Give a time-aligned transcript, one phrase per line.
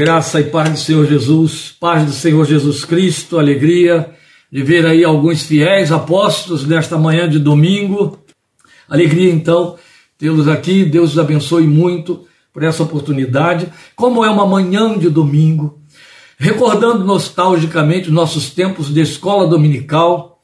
[0.00, 4.14] Graça e paz do Senhor Jesus, paz do Senhor Jesus Cristo, alegria
[4.50, 8.18] de ver aí alguns fiéis apóstolos nesta manhã de domingo.
[8.88, 9.76] Alegria então
[10.16, 13.70] tê-los aqui, Deus os abençoe muito por essa oportunidade.
[13.94, 15.78] Como é uma manhã de domingo,
[16.38, 20.40] recordando nostalgicamente nossos tempos de escola dominical.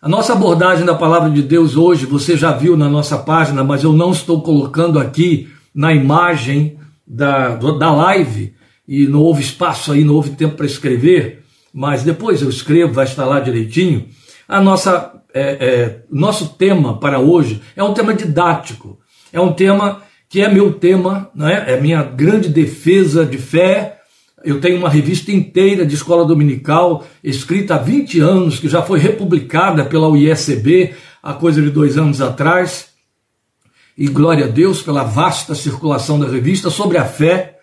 [0.00, 3.82] A nossa abordagem da palavra de Deus hoje, você já viu na nossa página, mas
[3.82, 8.59] eu não estou colocando aqui na imagem da, da live
[8.90, 13.04] e não houve espaço aí, não houve tempo para escrever, mas depois eu escrevo, vai
[13.04, 14.08] estar lá direitinho.
[14.48, 18.98] A nossa, é, é, nosso tema para hoje é um tema didático,
[19.32, 21.66] é um tema que é meu tema, né?
[21.68, 24.00] é minha grande defesa de fé.
[24.44, 28.98] Eu tenho uma revista inteira de escola dominical, escrita há 20 anos, que já foi
[28.98, 32.88] republicada pela UISB há coisa de dois anos atrás.
[33.96, 37.59] E glória a Deus pela vasta circulação da revista sobre a fé.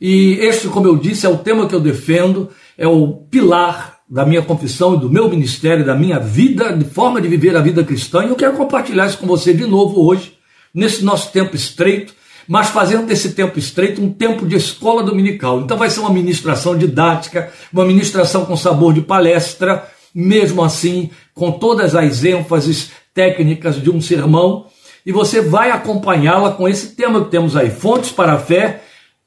[0.00, 4.24] E este, como eu disse, é o tema que eu defendo, é o pilar da
[4.24, 7.82] minha confissão e do meu ministério, da minha vida, de forma de viver a vida
[7.82, 8.24] cristã.
[8.24, 10.34] E eu quero compartilhar isso com você de novo hoje,
[10.72, 12.14] nesse nosso tempo estreito,
[12.46, 15.60] mas fazendo desse tempo estreito um tempo de escola dominical.
[15.60, 21.50] Então vai ser uma ministração didática, uma ministração com sabor de palestra, mesmo assim, com
[21.52, 24.66] todas as ênfases técnicas de um sermão,
[25.04, 28.82] e você vai acompanhá-la com esse tema que temos aí, Fontes para a Fé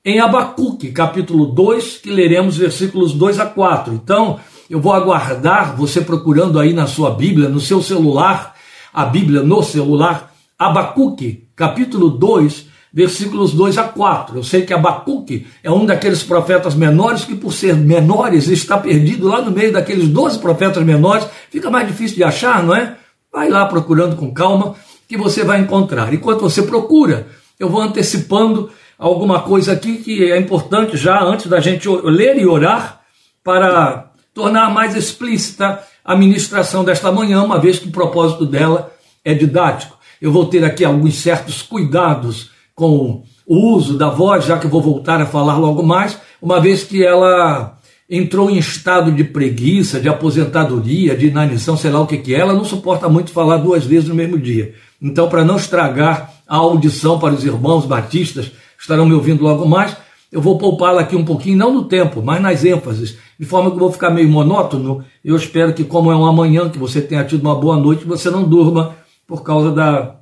[0.09, 3.93] em Abacuque, capítulo 2, que leremos versículos 2 a 4.
[3.93, 8.55] Então, eu vou aguardar você procurando aí na sua Bíblia, no seu celular,
[8.91, 14.39] a Bíblia no celular, Abacuque, capítulo 2, versículos 2 a 4.
[14.39, 19.27] Eu sei que Abacuque é um daqueles profetas menores que, por ser menores, está perdido
[19.27, 21.27] lá no meio daqueles 12 profetas menores.
[21.51, 22.95] Fica mais difícil de achar, não é?
[23.31, 24.73] Vai lá procurando com calma
[25.07, 26.11] que você vai encontrar.
[26.11, 27.27] Enquanto você procura,
[27.59, 32.45] eu vou antecipando alguma coisa aqui que é importante já antes da gente ler e
[32.45, 32.99] orar
[33.41, 38.91] para tornar mais explícita a ministração desta manhã, uma vez que o propósito dela
[39.23, 39.97] é didático.
[40.21, 44.69] Eu vou ter aqui alguns certos cuidados com o uso da voz, já que eu
[44.69, 47.77] vou voltar a falar logo mais, uma vez que ela
[48.09, 52.39] entrou em estado de preguiça, de aposentadoria, de inanição, sei lá o que que é,
[52.39, 54.73] ela não suporta muito falar duas vezes no mesmo dia.
[55.01, 59.95] Então, para não estragar a audição para os irmãos batistas, estarão me ouvindo logo mais.
[60.31, 63.75] Eu vou poupá-la aqui um pouquinho, não no tempo, mas nas ênfases, de forma que
[63.75, 65.03] eu vou ficar meio monótono.
[65.25, 68.29] Eu espero que, como é uma manhã, que você tenha tido uma boa noite, você
[68.29, 68.95] não durma
[69.27, 70.15] por causa da,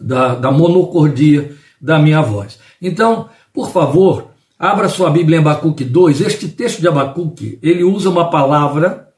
[0.00, 2.58] da, da monocordia da minha voz.
[2.80, 4.28] Então, por favor,
[4.58, 6.20] abra sua Bíblia em Abacuque 2.
[6.20, 9.08] Este texto de Abacuque, ele usa uma palavra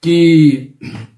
[0.00, 0.74] que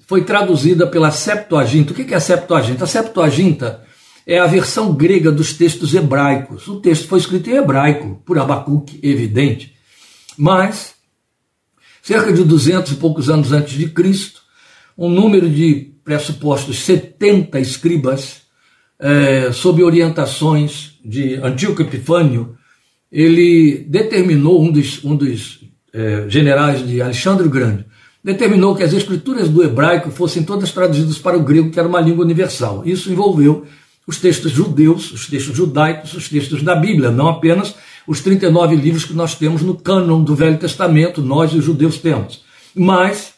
[0.06, 1.92] foi traduzida pela Septuaginta.
[1.92, 2.84] O que é a Septuaginta?
[2.84, 3.82] A Septuaginta
[4.26, 6.68] é a versão grega dos textos hebraicos.
[6.68, 9.74] O texto foi escrito em hebraico, por Abacuque, evidente.
[10.36, 10.94] Mas,
[12.02, 14.42] cerca de 200 e poucos anos antes de Cristo,
[14.96, 18.42] um número de pressupostos 70 escribas,
[18.98, 22.56] é, sob orientações de Antíoco Epifânio,
[23.10, 25.60] ele determinou, um dos, um dos
[25.92, 27.84] é, generais de Alexandre o Grande,
[28.22, 32.00] determinou que as escrituras do hebraico fossem todas traduzidas para o grego, que era uma
[32.00, 32.82] língua universal.
[32.86, 33.66] Isso envolveu
[34.06, 37.74] os textos judeus, os textos judaicos, os textos da Bíblia, não apenas
[38.06, 41.98] os 39 livros que nós temos no cânon do Velho Testamento, nós e os judeus
[41.98, 42.42] temos,
[42.74, 43.34] mas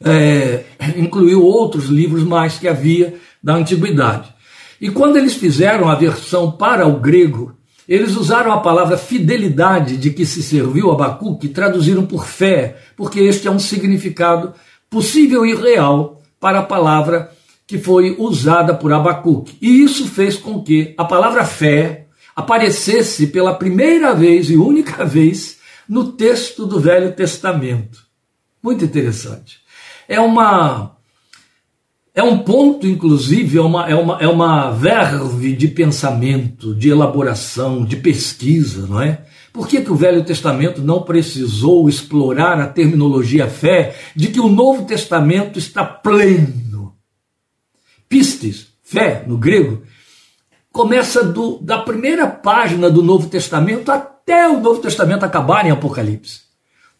[0.00, 0.64] é,
[0.96, 4.32] incluiu outros livros mais que havia da antiguidade.
[4.80, 7.54] E quando eles fizeram a versão para o grego,
[7.88, 13.46] eles usaram a palavra fidelidade de que se serviu Abacuque, traduziram por fé, porque este
[13.46, 14.54] é um significado
[14.88, 17.30] possível e real para a palavra
[17.66, 19.56] que foi usada por Abacuque.
[19.60, 25.58] E isso fez com que a palavra fé aparecesse pela primeira vez e única vez
[25.88, 28.00] no texto do Velho Testamento.
[28.62, 29.60] Muito interessante.
[30.08, 30.96] É uma
[32.14, 37.86] é um ponto, inclusive, é uma, é, uma, é uma verve de pensamento, de elaboração,
[37.86, 39.22] de pesquisa, não é?
[39.50, 44.48] Por que, que o Velho Testamento não precisou explorar a terminologia fé de que o
[44.48, 46.61] Novo Testamento está pleno
[48.12, 49.84] pistes, fé no grego,
[50.70, 56.42] começa do, da primeira página do Novo Testamento até o Novo Testamento acabar em Apocalipse.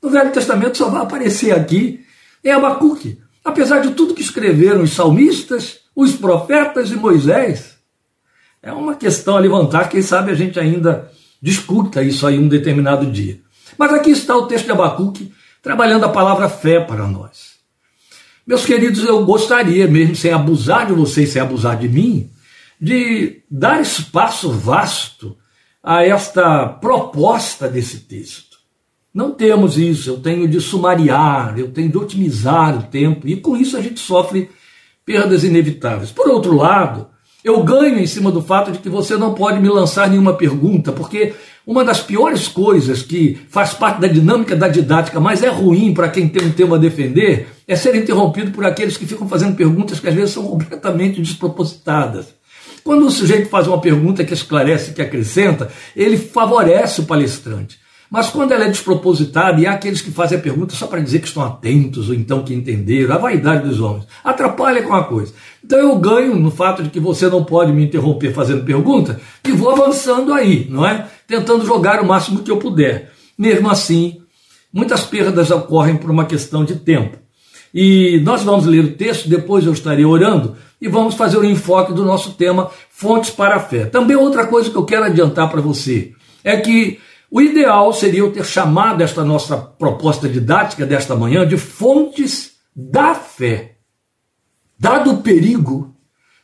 [0.03, 2.01] No Velho Testamento só vai aparecer aqui
[2.43, 7.77] em Abacuque, apesar de tudo que escreveram os salmistas, os profetas e Moisés.
[8.63, 11.13] É uma questão a levantar, quem sabe a gente ainda
[11.43, 13.39] discuta isso aí um determinado dia.
[13.77, 15.31] Mas aqui está o texto de Abacuque
[15.63, 17.52] trabalhando a palavra fé para nós.
[18.45, 22.29] Meus queridos, eu gostaria, mesmo sem abusar de vocês, sem abusar de mim,
[22.81, 25.37] de dar espaço vasto
[25.83, 28.59] a esta proposta desse texto.
[29.15, 33.57] Não temos isso, eu tenho de sumariar, eu tenho de otimizar o tempo, e com
[33.57, 34.51] isso a gente sofre
[35.05, 36.11] perdas inevitáveis.
[36.11, 37.09] Por outro lado,
[37.45, 40.91] eu ganho em cima do fato de que você não pode me lançar nenhuma pergunta,
[40.93, 41.35] porque
[41.65, 46.09] uma das piores coisas que faz parte da dinâmica da didática, mas é ruim para
[46.09, 50.01] quem tem um tema a defender, é ser interrompido por aqueles que ficam fazendo perguntas
[50.01, 52.35] que às vezes são completamente despropositadas.
[52.85, 57.81] Quando o sujeito faz uma pergunta que esclarece, que acrescenta, ele favorece o palestrante.
[58.13, 61.21] Mas quando ela é despropositada e há aqueles que fazem a pergunta só para dizer
[61.21, 65.33] que estão atentos ou então que entenderam, a vaidade dos homens, atrapalha com a coisa.
[65.65, 69.53] Então eu ganho no fato de que você não pode me interromper fazendo pergunta e
[69.53, 71.07] vou avançando aí, não é?
[71.27, 73.13] Tentando jogar o máximo que eu puder.
[73.39, 74.21] Mesmo assim,
[74.71, 77.22] muitas perdas ocorrem por uma questão de tempo.
[77.75, 81.93] E nós vamos ler o texto, depois eu estarei orando e vamos fazer o enfoque
[81.93, 83.87] do nosso tema Fontes para a Fé.
[83.87, 86.13] Também outra coisa que eu quero adiantar para você
[86.45, 86.99] é que
[87.31, 93.15] o ideal seria eu ter chamado esta nossa proposta didática desta manhã de fontes da
[93.15, 93.77] fé.
[94.79, 95.97] Dado o perigo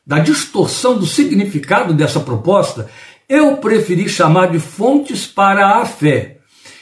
[0.07, 2.89] da distorção do significado dessa proposta,
[3.29, 6.39] eu preferi chamar de fontes para a fé.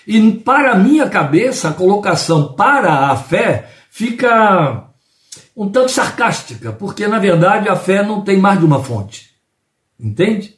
[0.07, 4.91] E para minha cabeça, a colocação para a fé fica
[5.57, 9.31] um tanto sarcástica, porque na verdade a fé não tem mais de uma fonte.
[9.99, 10.57] Entende?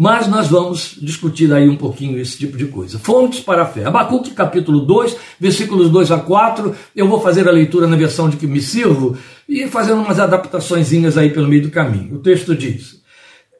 [0.00, 3.00] mas nós vamos discutir aí um pouquinho esse tipo de coisa.
[3.00, 3.84] Fontes para a fé.
[3.84, 6.72] Abacuque capítulo 2, versículos 2 a 4.
[6.94, 9.18] Eu vou fazer a leitura na versão de que me sirvo
[9.48, 12.14] e fazendo umas adaptações aí pelo meio do caminho.
[12.14, 13.02] O texto diz: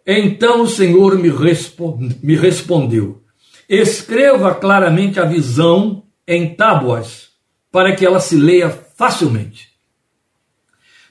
[0.07, 3.21] Então o Senhor me, respo me respondeu:
[3.69, 7.31] Escreva claramente a visão em tábuas,
[7.73, 9.69] para que ela se leia facilmente.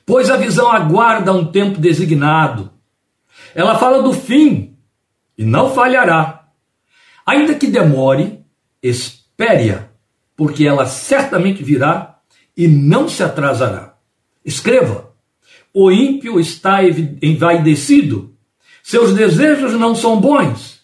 [0.05, 2.69] Pois a visão aguarda um tempo designado.
[3.55, 4.75] Ela fala do fim
[5.37, 6.49] e não falhará.
[7.25, 8.43] Ainda que demore,
[8.83, 9.87] espere-a,
[10.35, 12.19] porque ela certamente virá
[12.57, 13.95] e não se atrasará.
[14.43, 15.13] Escreva:
[15.73, 16.79] o ímpio está
[17.21, 18.35] envaidecido,
[18.83, 20.81] seus desejos não são bons,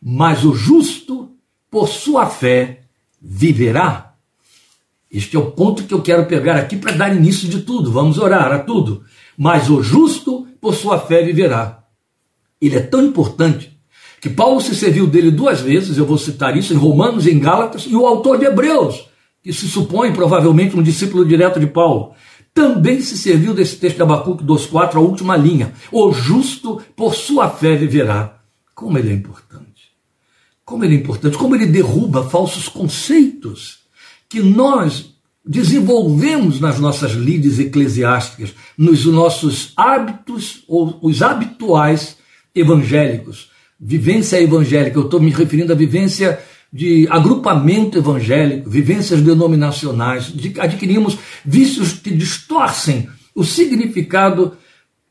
[0.00, 1.36] mas o justo,
[1.68, 2.82] por sua fé,
[3.20, 4.13] viverá.
[5.14, 7.92] Este é o ponto que eu quero pegar aqui para dar início de tudo.
[7.92, 9.04] Vamos orar a tudo.
[9.38, 11.84] Mas o justo, por sua fé, viverá.
[12.60, 13.78] Ele é tão importante
[14.20, 17.38] que Paulo se serviu dele duas vezes, eu vou citar isso em Romanos e em
[17.38, 19.04] Gálatas, e o autor de Hebreus,
[19.40, 22.14] que se supõe provavelmente um discípulo direto de Paulo,
[22.52, 25.74] também se serviu desse texto de Abacuque 2,4, a última linha.
[25.92, 28.40] O justo por sua fé viverá.
[28.74, 29.92] Como ele é importante.
[30.64, 33.83] Como ele é importante, como ele derruba falsos conceitos
[34.28, 35.14] que nós
[35.46, 42.16] desenvolvemos nas nossas lides eclesiásticas, nos nossos hábitos ou os habituais
[42.54, 43.50] evangélicos.
[43.78, 46.40] Vivência evangélica, eu estou me referindo à vivência
[46.72, 54.56] de agrupamento evangélico, vivências denominacionais, de, adquirimos vícios que distorcem o significado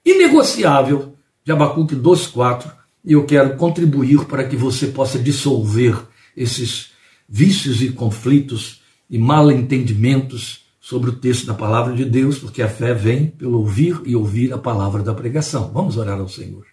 [0.03, 1.13] inegociável
[1.45, 2.71] de Abacuque 2,4
[3.05, 5.97] e eu quero contribuir para que você possa dissolver
[6.35, 6.91] esses
[7.29, 8.81] vícios e conflitos
[9.13, 13.59] e mal entendimentos sobre o texto da palavra de Deus, porque a fé vem pelo
[13.59, 15.69] ouvir e ouvir a palavra da pregação.
[15.71, 16.65] Vamos orar ao Senhor.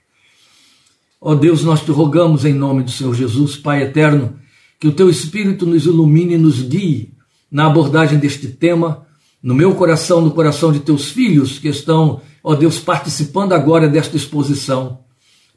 [1.20, 4.38] Ó Deus, nós te rogamos em nome do Senhor Jesus, Pai eterno,
[4.81, 7.12] que o teu Espírito nos ilumine e nos guie
[7.52, 9.06] na abordagem deste tema,
[9.42, 14.16] no meu coração, no coração de teus filhos que estão, ó Deus, participando agora desta
[14.16, 15.00] exposição,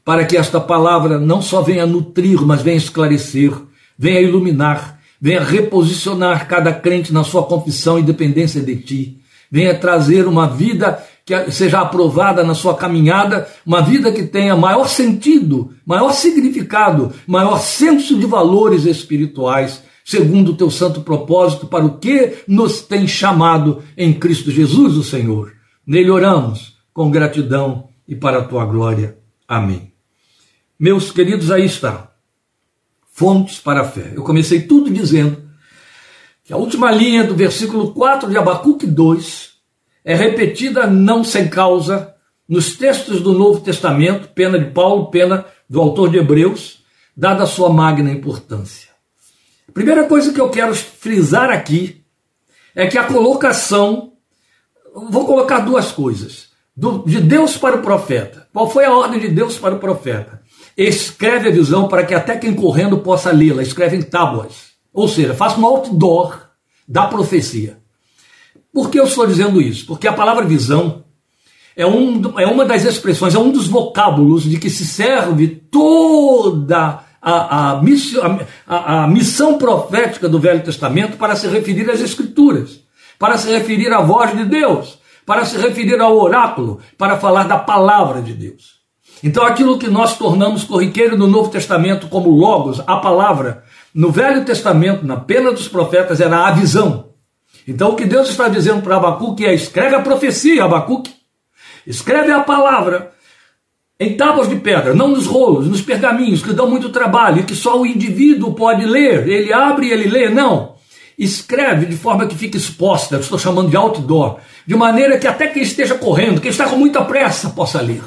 [0.04, 3.54] para que esta palavra não só venha nutrir, mas venha esclarecer,
[3.98, 10.26] venha iluminar, venha reposicionar cada crente na sua confissão e dependência de ti, venha trazer
[10.26, 16.12] uma vida que seja aprovada na sua caminhada, uma vida que tenha maior sentido, maior
[16.12, 22.82] significado, maior senso de valores espirituais, segundo o teu santo propósito, para o que nos
[22.82, 25.54] tem chamado em Cristo Jesus, o Senhor.
[25.86, 29.16] Nele oramos com gratidão e para a tua glória.
[29.48, 29.92] Amém.
[30.78, 32.13] Meus queridos, aí está.
[33.16, 34.10] Fontes para a fé.
[34.12, 35.40] Eu comecei tudo dizendo
[36.42, 39.52] que a última linha do versículo 4 de Abacuque 2
[40.04, 42.12] é repetida não sem causa
[42.48, 46.82] nos textos do Novo Testamento, pena de Paulo, pena do autor de Hebreus,
[47.16, 48.90] dada a sua magna importância.
[49.72, 52.04] Primeira coisa que eu quero frisar aqui
[52.74, 54.14] é que a colocação,
[55.08, 58.48] vou colocar duas coisas, do, de Deus para o profeta.
[58.52, 60.42] Qual foi a ordem de Deus para o profeta?
[60.76, 64.74] Escreve a visão para que até quem correndo possa lê-la, escreve em tábuas.
[64.92, 66.40] Ou seja, faça um outdoor
[66.86, 67.78] da profecia.
[68.72, 69.86] Por que eu estou dizendo isso?
[69.86, 71.04] Porque a palavra visão
[71.76, 77.04] é, um, é uma das expressões, é um dos vocábulos de que se serve toda
[77.20, 77.80] a, a,
[78.66, 82.80] a, a missão profética do Velho Testamento para se referir às Escrituras,
[83.18, 87.58] para se referir à voz de Deus, para se referir ao oráculo, para falar da
[87.58, 88.83] palavra de Deus.
[89.22, 94.44] Então, aquilo que nós tornamos corriqueiro no Novo Testamento como Logos, a palavra, no Velho
[94.44, 97.10] Testamento, na pena dos profetas, era a visão.
[97.66, 101.12] Então, o que Deus está dizendo para Abacuque é: escreve a profecia, Abacuque.
[101.86, 103.12] Escreve a palavra
[103.98, 107.54] em tábuas de pedra, não nos rolos, nos pergaminhos, que dão muito trabalho e que
[107.54, 109.28] só o indivíduo pode ler.
[109.28, 110.28] Ele abre e ele lê.
[110.28, 110.74] Não.
[111.16, 115.62] Escreve de forma que fique exposta, estou chamando de outdoor, de maneira que até quem
[115.62, 118.02] esteja correndo, quem está com muita pressa, possa ler.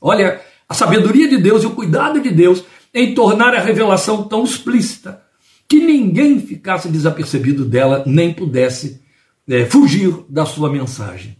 [0.00, 2.64] Olha, a sabedoria de Deus e o cuidado de Deus
[2.94, 5.22] em tornar a revelação tão explícita
[5.68, 9.00] que ninguém ficasse desapercebido dela, nem pudesse
[9.48, 11.36] é, fugir da sua mensagem.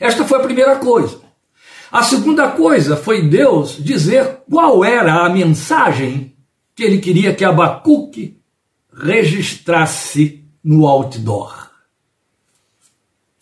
[0.00, 1.20] Esta foi a primeira coisa.
[1.90, 6.34] A segunda coisa foi Deus dizer qual era a mensagem
[6.74, 8.36] que ele queria que Abacuque
[8.92, 11.70] registrasse no outdoor.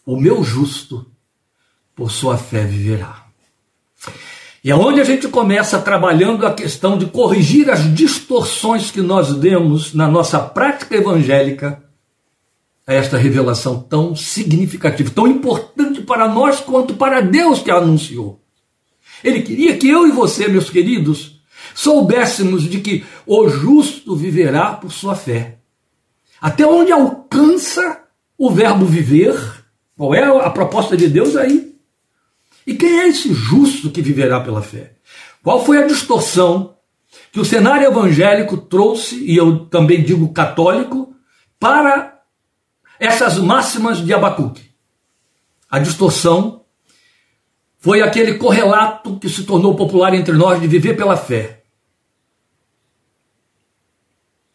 [0.05, 1.07] O meu justo,
[1.95, 3.24] por sua fé, viverá.
[4.65, 9.35] E é onde a gente começa trabalhando a questão de corrigir as distorções que nós
[9.35, 11.85] demos na nossa prática evangélica
[12.87, 18.41] a esta revelação tão significativa, tão importante para nós quanto para Deus que a anunciou.
[19.23, 21.43] Ele queria que eu e você, meus queridos,
[21.75, 25.59] soubéssemos de que o justo viverá por sua fé.
[26.41, 28.01] Até onde alcança
[28.39, 29.35] o verbo viver?
[29.95, 31.74] Qual é a proposta de Deus aí?
[32.67, 34.95] E quem é esse justo que viverá pela fé?
[35.43, 36.75] Qual foi a distorção
[37.33, 41.15] que o cenário evangélico trouxe, e eu também digo católico,
[41.59, 42.23] para
[42.99, 44.71] essas máximas de Abacuque.
[45.69, 46.65] A distorção
[47.79, 51.65] foi aquele correlato que se tornou popular entre nós de viver pela fé.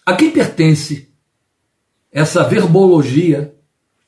[0.06, 1.14] A quem pertence
[2.12, 3.56] essa verbologia,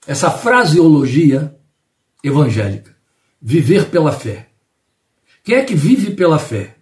[0.07, 1.59] essa fraseologia
[2.23, 2.90] evangélica?
[3.41, 4.49] Viver pela fé.
[5.43, 6.75] Quem é que vive pela fé?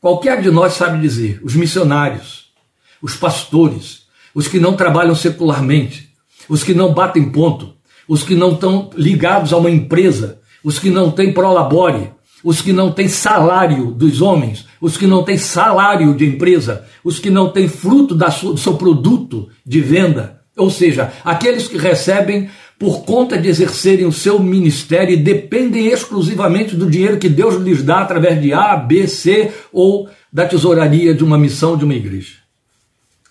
[0.00, 2.52] Qualquer de nós sabe dizer: os missionários,
[3.00, 4.02] os pastores,
[4.34, 6.10] os que não trabalham secularmente,
[6.48, 7.74] os que não batem ponto,
[8.06, 12.10] os que não estão ligados a uma empresa, os que não têm prolabore,
[12.42, 17.18] os que não têm salário dos homens, os que não têm salário de empresa, os
[17.18, 23.04] que não têm fruto do seu produto de venda, ou seja, aqueles que recebem por
[23.04, 28.00] conta de exercerem o seu ministério e dependem exclusivamente do dinheiro que Deus lhes dá
[28.00, 32.36] através de A, B, C ou da tesouraria de uma missão de uma igreja.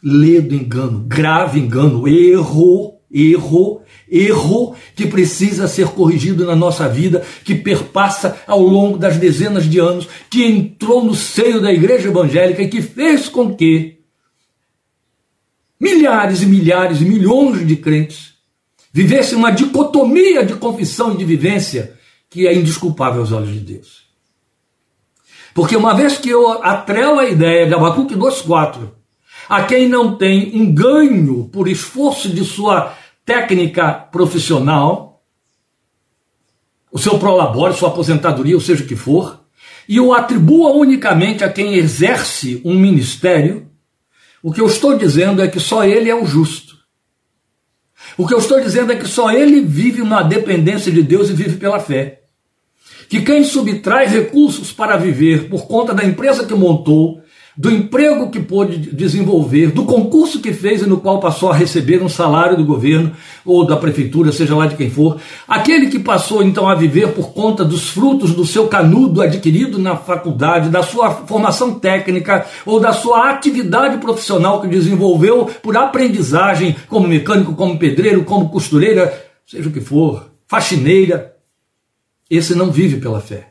[0.04, 7.56] Ledo engano, grave engano, erro erro, erro que precisa ser corrigido na nossa vida, que
[7.56, 12.68] perpassa ao longo das dezenas de anos, que entrou no seio da igreja evangélica e
[12.68, 13.98] que fez com que
[15.80, 18.38] milhares e milhares e milhões de crentes
[18.92, 21.98] vivessem uma dicotomia de confissão e de vivência
[22.30, 24.08] que é indesculpável aos olhos de Deus.
[25.54, 29.00] Porque uma vez que eu atrelo a ideia de Abacuque 2,4
[29.50, 35.24] a quem não tem um ganho por esforço de sua técnica profissional,
[36.92, 39.40] o seu prolabore, sua aposentadoria, ou seja o que for,
[39.88, 43.68] e o atribua unicamente a quem exerce um ministério,
[44.42, 46.69] o que eu estou dizendo é que só ele é o justo.
[48.20, 51.34] O que eu estou dizendo é que só ele vive na dependência de Deus e
[51.34, 52.24] vive pela fé.
[53.08, 57.22] Que quem subtrai recursos para viver por conta da empresa que montou,
[57.60, 62.02] do emprego que pôde desenvolver, do concurso que fez e no qual passou a receber
[62.02, 63.12] um salário do governo
[63.44, 67.34] ou da prefeitura, seja lá de quem for, aquele que passou então a viver por
[67.34, 72.94] conta dos frutos do seu canudo adquirido na faculdade, da sua formação técnica ou da
[72.94, 79.14] sua atividade profissional que desenvolveu por aprendizagem, como mecânico, como pedreiro, como costureira,
[79.46, 81.36] seja o que for, faxineira,
[82.30, 83.50] esse não vive pela fé.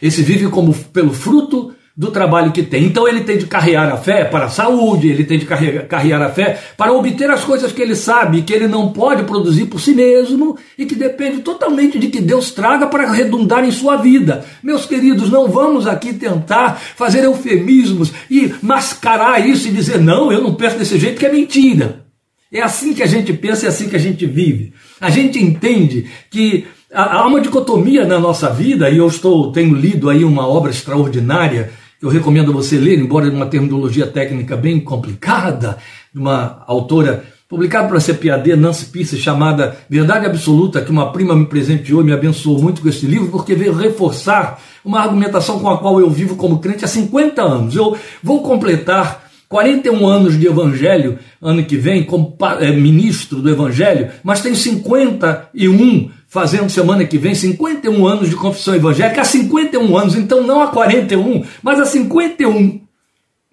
[0.00, 2.84] Esse vive como pelo fruto do trabalho que tem.
[2.84, 6.30] Então ele tem de carregar a fé para a saúde, ele tem de carregar, a
[6.30, 9.94] fé para obter as coisas que ele sabe que ele não pode produzir por si
[9.94, 14.44] mesmo e que depende totalmente de que Deus traga para redundar em sua vida.
[14.62, 20.42] Meus queridos, não vamos aqui tentar fazer eufemismos e mascarar isso e dizer não, eu
[20.42, 22.04] não penso desse jeito que é mentira.
[22.52, 24.72] É assim que a gente pensa, é assim que a gente vive.
[25.00, 30.08] A gente entende que há uma dicotomia na nossa vida, e eu estou tenho lido
[30.08, 31.72] aí uma obra extraordinária
[32.04, 35.78] eu recomendo você ler, embora de uma terminologia técnica bem complicada,
[36.12, 41.46] de uma autora publicado pela CPAD Nancy Pierce, chamada Verdade Absoluta, que uma prima me
[41.46, 45.78] presenteou e me abençoou muito com esse livro, porque veio reforçar uma argumentação com a
[45.78, 47.74] qual eu vivo como crente há 50 anos.
[47.74, 54.10] Eu vou completar 41 anos de evangelho ano que vem, como é, ministro do evangelho,
[54.22, 60.16] mas tenho 51 fazendo semana que vem 51 anos de confissão evangélica, há 51 anos,
[60.16, 62.80] então não há 41, mas há 51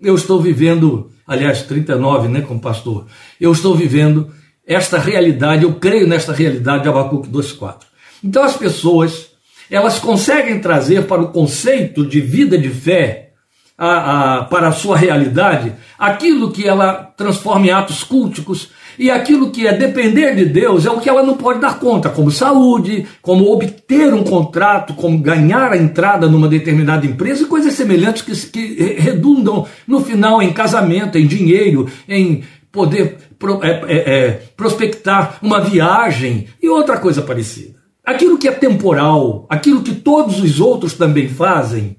[0.02, 3.06] eu estou vivendo, aliás, 39, né, como pastor,
[3.40, 4.34] eu estou vivendo
[4.66, 7.82] esta realidade, eu creio nesta realidade de Abacuque 2.4.
[8.24, 9.28] Então as pessoas,
[9.70, 13.34] elas conseguem trazer para o conceito de vida de fé
[13.78, 18.70] a, a, para a sua realidade, aquilo que ela transforma em atos culticos
[19.02, 22.08] e aquilo que é depender de Deus é o que ela não pode dar conta,
[22.08, 27.74] como saúde, como obter um contrato, como ganhar a entrada numa determinada empresa e coisas
[27.74, 33.96] semelhantes que, que redundam no final em casamento, em dinheiro, em poder pro, é, é,
[33.96, 37.80] é, prospectar uma viagem e outra coisa parecida.
[38.06, 41.98] Aquilo que é temporal, aquilo que todos os outros também fazem,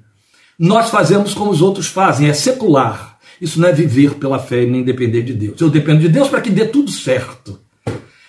[0.56, 3.11] nós fazemos como os outros fazem, é secular.
[3.42, 5.60] Isso não é viver pela fé e nem depender de Deus.
[5.60, 7.58] Eu dependo de Deus para que dê tudo certo.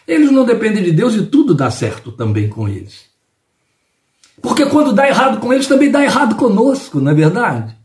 [0.07, 3.05] Eles não dependem de Deus e tudo dá certo também com eles.
[4.41, 7.77] Porque quando dá errado com eles, também dá errado conosco, não é verdade?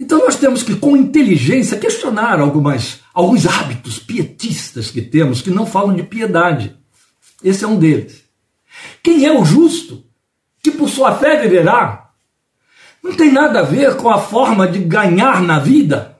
[0.00, 5.66] Então nós temos que, com inteligência, questionar algumas, alguns hábitos pietistas que temos que não
[5.66, 6.74] falam de piedade.
[7.44, 8.24] Esse é um deles.
[9.02, 10.02] Quem é o justo?
[10.62, 12.08] Que por sua fé viverá?
[13.02, 16.17] não tem nada a ver com a forma de ganhar na vida,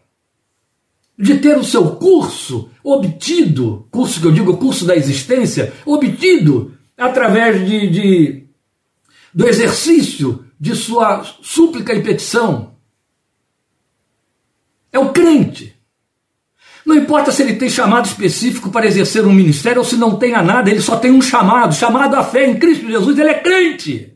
[1.18, 7.66] de ter o seu curso obtido, curso que eu digo curso da existência, obtido através
[7.66, 8.44] de, de
[9.34, 12.76] do exercício de sua súplica e petição.
[14.92, 15.76] É o crente.
[16.86, 20.40] Não importa se ele tem chamado específico para exercer um ministério ou se não tenha
[20.40, 24.14] nada, ele só tem um chamado, chamado à fé em Cristo Jesus, ele é crente.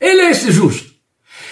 [0.00, 0.90] Ele é esse justo.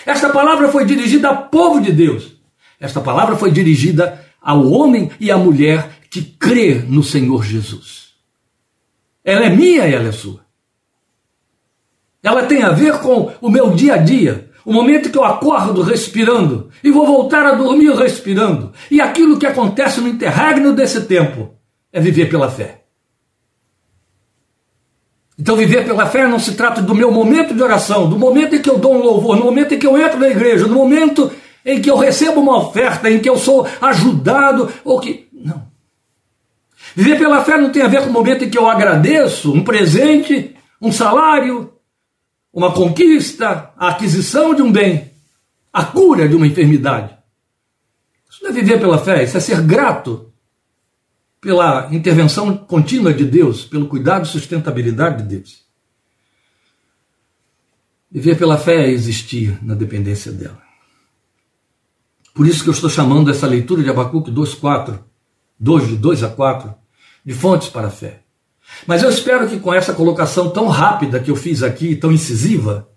[0.05, 2.33] Esta palavra foi dirigida ao povo de Deus.
[2.81, 8.15] Esta palavra foi dirigida ao homem e à mulher que crê no Senhor Jesus.
[9.23, 10.41] Ela é minha e ela é sua.
[12.23, 15.83] Ela tem a ver com o meu dia a dia, o momento que eu acordo
[15.83, 18.73] respirando e vou voltar a dormir respirando.
[18.91, 21.55] E aquilo que acontece no interregno desse tempo
[21.93, 22.85] é viver pela fé.
[25.39, 28.63] Então, viver pela fé não se trata do meu momento de oração, do momento em
[28.63, 31.31] que eu dou um louvor, no momento em que eu entro na igreja, no momento
[31.65, 35.29] em que eu recebo uma oferta, em que eu sou ajudado, ou que.
[35.33, 35.67] Não.
[36.95, 39.63] Viver pela fé não tem a ver com o momento em que eu agradeço um
[39.63, 41.73] presente, um salário,
[42.53, 45.13] uma conquista, a aquisição de um bem,
[45.73, 47.17] a cura de uma enfermidade.
[48.29, 50.33] Isso não é viver pela fé, isso é ser grato
[51.41, 55.65] pela intervenção contínua de Deus, pelo cuidado e sustentabilidade de Deus.
[58.11, 60.68] Viver pela fé é existir na dependência dela.
[62.39, 65.01] Por isso que eu estou chamando essa leitura de Abacuque 2,4,
[65.59, 66.73] 2 de 2 a 4,
[67.27, 68.21] de fontes para a fé.
[68.87, 72.89] Mas eu espero que com essa colocação tão rápida que eu fiz aqui, tão incisiva,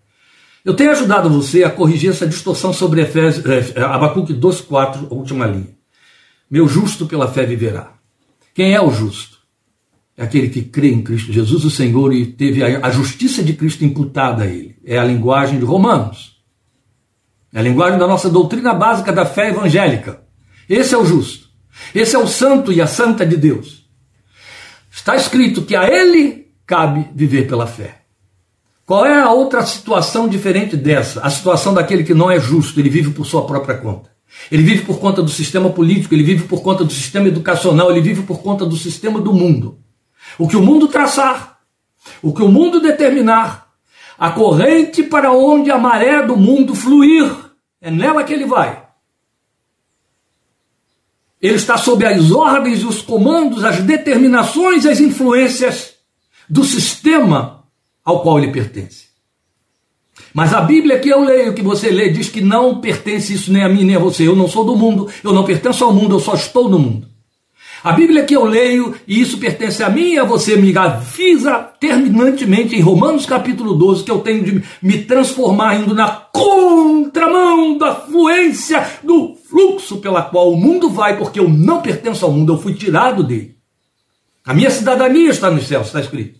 [0.64, 3.44] eu tenha ajudado você a corrigir essa distorção sobre Efésios,
[3.76, 5.76] é, Abacuque 2,4, a última linha.
[6.48, 7.94] Meu justo pela fé viverá.
[8.54, 9.40] Quem é o justo?
[10.16, 13.84] É aquele que crê em Cristo Jesus, o Senhor, e teve a justiça de Cristo
[13.84, 14.76] imputada a ele.
[14.86, 16.31] É a linguagem de Romanos.
[17.54, 20.22] É a linguagem da nossa doutrina básica da fé evangélica.
[20.70, 21.50] Esse é o justo.
[21.94, 23.86] Esse é o santo e a santa de Deus.
[24.90, 28.02] Está escrito que a ele cabe viver pela fé.
[28.86, 31.22] Qual é a outra situação diferente dessa?
[31.22, 34.10] A situação daquele que não é justo, ele vive por sua própria conta.
[34.52, 38.02] Ele vive por conta do sistema político, ele vive por conta do sistema educacional, ele
[38.02, 39.80] vive por conta do sistema do mundo.
[40.38, 41.60] O que o mundo traçar,
[42.22, 43.68] o que o mundo determinar,
[44.18, 47.30] a corrente para onde a maré do mundo fluir,
[47.82, 48.86] é nela que ele vai.
[51.42, 55.96] Ele está sob as ordens, os comandos, as determinações, as influências
[56.48, 57.64] do sistema
[58.06, 59.10] ao qual ele pertence.
[60.34, 63.64] Mas a Bíblia que eu leio, que você lê, diz que não pertence isso nem
[63.64, 64.28] a mim nem a você.
[64.28, 67.11] Eu não sou do mundo, eu não pertenço ao mundo, eu só estou no mundo.
[67.84, 71.58] A Bíblia que eu leio, e isso pertence a mim e a você, me avisa
[71.80, 77.96] terminantemente em Romanos capítulo 12 que eu tenho de me transformar indo na contramão da
[77.96, 82.58] fluência do fluxo pela qual o mundo vai, porque eu não pertenço ao mundo, eu
[82.60, 83.56] fui tirado dele.
[84.46, 86.40] A minha cidadania está nos céus, está escrito.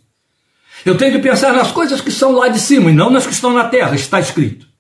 [0.86, 3.34] Eu tenho que pensar nas coisas que são lá de cima e não nas que
[3.34, 4.71] estão na terra, está escrito.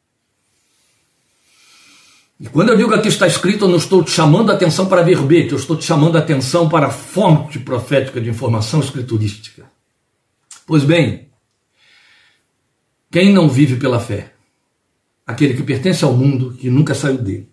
[2.41, 5.03] E quando eu digo aqui está escrito, eu não estou te chamando a atenção para
[5.03, 9.69] verbete, eu estou te chamando a atenção para a fonte profética de informação escriturística.
[10.65, 11.29] Pois bem,
[13.11, 14.33] quem não vive pela fé?
[15.27, 17.47] Aquele que pertence ao mundo, que nunca saiu dele.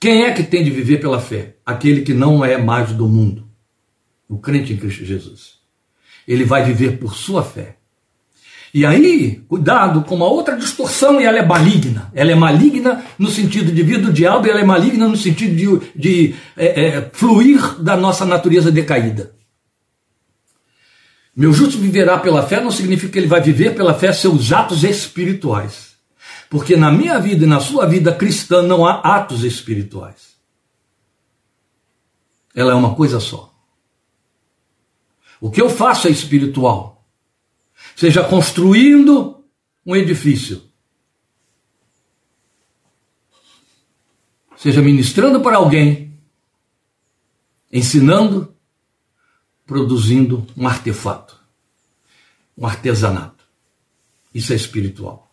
[0.00, 1.56] Quem é que tem de viver pela fé?
[1.64, 3.46] Aquele que não é mais do mundo,
[4.26, 5.58] o crente em Cristo Jesus.
[6.26, 7.76] Ele vai viver por sua fé.
[8.74, 12.10] E aí, cuidado com uma outra distorção, e ela é maligna.
[12.12, 15.54] Ela é maligna no sentido de vida do diabo, e ela é maligna no sentido
[15.54, 19.32] de, de é, é, fluir da nossa natureza decaída.
[21.36, 24.82] Meu justo viverá pela fé não significa que ele vai viver pela fé seus atos
[24.82, 25.94] espirituais.
[26.50, 30.34] Porque na minha vida e na sua vida cristã não há atos espirituais.
[32.52, 33.54] Ela é uma coisa só.
[35.40, 36.93] O que eu faço é espiritual
[37.94, 39.44] seja construindo
[39.86, 40.62] um edifício,
[44.56, 46.18] seja ministrando para alguém,
[47.72, 48.54] ensinando,
[49.66, 51.38] produzindo um artefato,
[52.56, 53.44] um artesanato.
[54.34, 55.32] Isso é espiritual.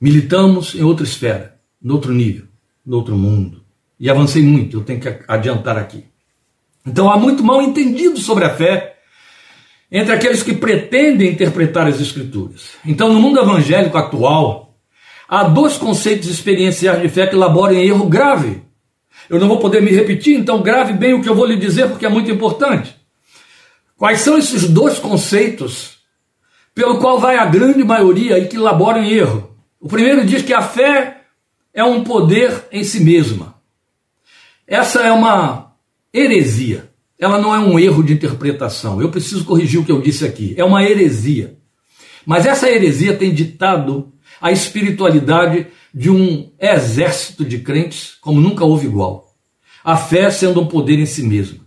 [0.00, 2.46] Militamos em outra esfera, em outro nível,
[2.86, 3.64] em outro mundo.
[3.98, 6.04] E avancei muito, eu tenho que adiantar aqui.
[6.86, 8.97] Então há muito mal entendido sobre a fé
[9.90, 12.72] entre aqueles que pretendem interpretar as Escrituras.
[12.84, 14.76] Então, no mundo evangélico atual,
[15.28, 18.62] há dois conceitos experienciais de fé que elaboram em erro grave.
[19.28, 21.88] Eu não vou poder me repetir, então grave bem o que eu vou lhe dizer,
[21.88, 22.96] porque é muito importante.
[23.96, 25.98] Quais são esses dois conceitos
[26.74, 29.56] pelo qual vai a grande maioria e que elaboram em erro?
[29.80, 31.22] O primeiro diz que a fé
[31.74, 33.56] é um poder em si mesma.
[34.66, 35.72] Essa é uma
[36.12, 36.87] heresia
[37.18, 39.00] ela não é um erro de interpretação.
[39.00, 40.54] Eu preciso corrigir o que eu disse aqui.
[40.56, 41.58] É uma heresia.
[42.24, 48.86] Mas essa heresia tem ditado a espiritualidade de um exército de crentes como nunca houve
[48.86, 49.26] igual.
[49.82, 51.58] A fé sendo um poder em si mesma.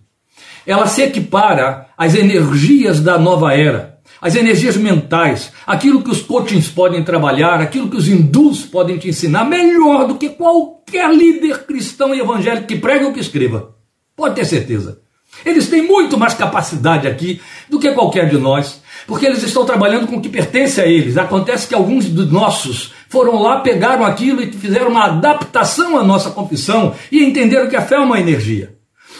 [0.65, 6.69] Ela se equipara às energias da nova era, às energias mentais, aquilo que os coachings
[6.69, 12.13] podem trabalhar, aquilo que os hindus podem te ensinar, melhor do que qualquer líder cristão
[12.13, 13.75] e evangélico que pregue ou que escreva.
[14.15, 15.00] Pode ter certeza.
[15.45, 20.07] Eles têm muito mais capacidade aqui do que qualquer de nós, porque eles estão trabalhando
[20.07, 21.17] com o que pertence a eles.
[21.17, 26.31] Acontece que alguns dos nossos foram lá, pegaram aquilo e fizeram uma adaptação à nossa
[26.31, 28.75] confissão e entenderam que a fé é uma energia.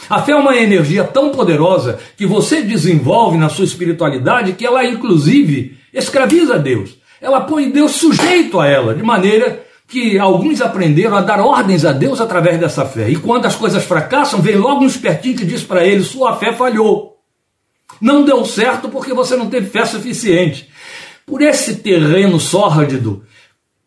[0.08, 4.84] A fé é uma energia tão poderosa que você desenvolve na sua espiritualidade que ela,
[4.84, 6.96] inclusive, escraviza Deus.
[7.20, 11.92] Ela põe Deus sujeito a ela, de maneira que alguns aprenderam a dar ordens a
[11.92, 13.10] Deus através dessa fé.
[13.10, 16.54] E quando as coisas fracassam, vem logo um espertinho que diz para ele: sua fé
[16.54, 17.18] falhou.
[18.00, 20.66] Não deu certo porque você não teve fé suficiente.
[21.26, 23.22] Por esse terreno sórdido,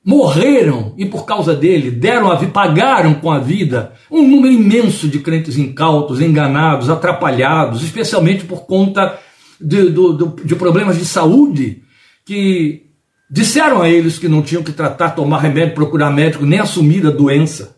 [0.06, 5.18] morreram e por causa dele deram a pagaram com a vida um número imenso de
[5.18, 9.20] crentes incautos, enganados, atrapalhados, especialmente por conta
[9.60, 11.82] de, de, de problemas de saúde
[12.24, 12.85] que
[13.30, 17.10] Disseram a eles que não tinham que tratar, tomar remédio, procurar médico, nem assumir a
[17.10, 17.78] doença,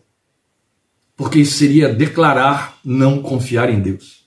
[1.16, 4.24] porque isso seria declarar não confiar em Deus.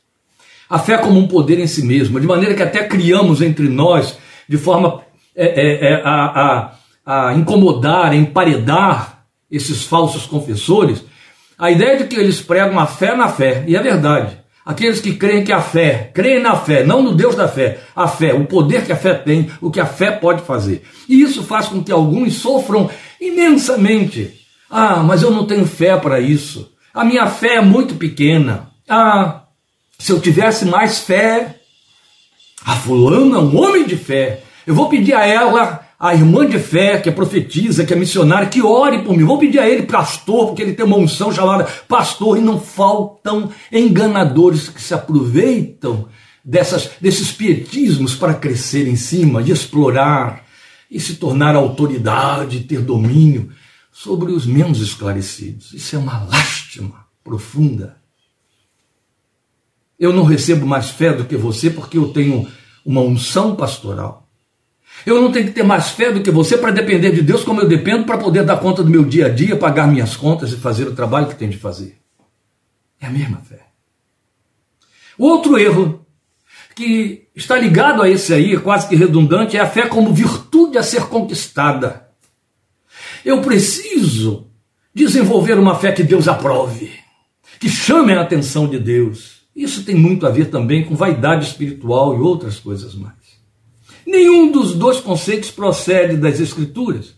[0.69, 4.17] A fé como um poder em si mesma, de maneira que até criamos entre nós,
[4.47, 5.01] de forma
[5.35, 6.71] é, é, é, a,
[7.05, 11.03] a, a incomodar, a emparedar esses falsos confessores,
[11.57, 14.40] a ideia de que eles pregam a fé na fé, e é verdade.
[14.65, 18.07] Aqueles que creem que a fé, creem na fé, não no Deus da fé, a
[18.07, 20.83] fé, o poder que a fé tem, o que a fé pode fazer.
[21.09, 24.39] E isso faz com que alguns sofram imensamente.
[24.69, 26.71] Ah, mas eu não tenho fé para isso.
[26.93, 28.69] A minha fé é muito pequena.
[28.87, 29.43] Ah,
[29.97, 31.55] se eu tivesse mais fé,
[32.63, 36.99] a fulana, um homem de fé, eu vou pedir a ela a irmã de fé,
[36.99, 39.23] que é profetiza, que é missionária, que ore por mim.
[39.23, 43.51] Vou pedir a ele pastor, porque ele tem uma unção chamada pastor, e não faltam
[43.71, 46.07] enganadores que se aproveitam
[46.43, 50.43] dessas, desses pietismos para crescer em cima, de explorar
[50.89, 53.51] e se tornar autoridade, ter domínio
[53.91, 55.71] sobre os menos esclarecidos.
[55.71, 57.97] Isso é uma lástima profunda.
[59.99, 62.47] Eu não recebo mais fé do que você porque eu tenho
[62.83, 64.20] uma unção pastoral.
[65.05, 67.61] Eu não tenho que ter mais fé do que você para depender de Deus como
[67.61, 70.57] eu dependo para poder dar conta do meu dia a dia, pagar minhas contas e
[70.57, 71.97] fazer o trabalho que tenho de fazer.
[72.99, 73.59] É a mesma fé.
[75.17, 76.05] O outro erro
[76.75, 80.83] que está ligado a esse aí, quase que redundante, é a fé como virtude a
[80.83, 82.07] ser conquistada.
[83.23, 84.47] Eu preciso
[84.93, 86.91] desenvolver uma fé que Deus aprove,
[87.59, 89.41] que chame a atenção de Deus.
[89.55, 93.20] Isso tem muito a ver também com vaidade espiritual e outras coisas mais.
[94.11, 97.15] Nenhum dos dois conceitos procede das Escrituras.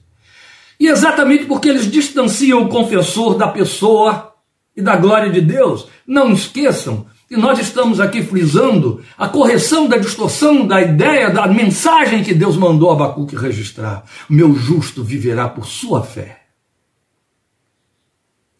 [0.79, 4.31] E exatamente porque eles distanciam o confessor da pessoa
[4.77, 5.87] e da glória de Deus.
[6.05, 12.23] Não esqueçam que nós estamos aqui frisando a correção da distorção da ideia, da mensagem
[12.23, 14.03] que Deus mandou a Abacuque registrar.
[14.29, 16.43] Meu justo viverá por sua fé.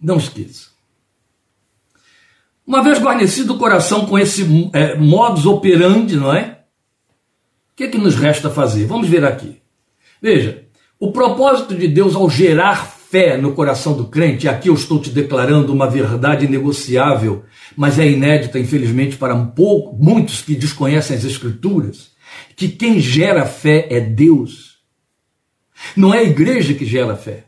[0.02, 0.70] Não esqueça.
[2.66, 4.44] Uma vez guarnecido o coração com esse
[4.74, 6.63] é, modus operandi, não é?
[7.74, 8.86] O que, é que nos resta fazer?
[8.86, 9.60] Vamos ver aqui.
[10.22, 10.66] Veja,
[11.00, 15.00] o propósito de Deus ao gerar fé no coração do crente, e aqui eu estou
[15.00, 17.44] te declarando uma verdade inegociável,
[17.76, 22.12] mas é inédita, infelizmente, para um pouco, muitos que desconhecem as Escrituras,
[22.56, 24.78] que quem gera fé é Deus.
[25.98, 27.46] Não é a igreja que gera fé.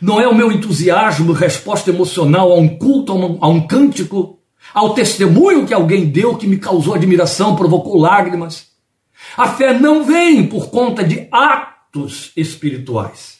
[0.00, 4.40] Não é o meu entusiasmo, resposta emocional a um culto, a um, a um cântico,
[4.74, 8.67] ao testemunho que alguém deu que me causou admiração, provocou lágrimas.
[9.38, 13.38] A fé não vem por conta de atos espirituais.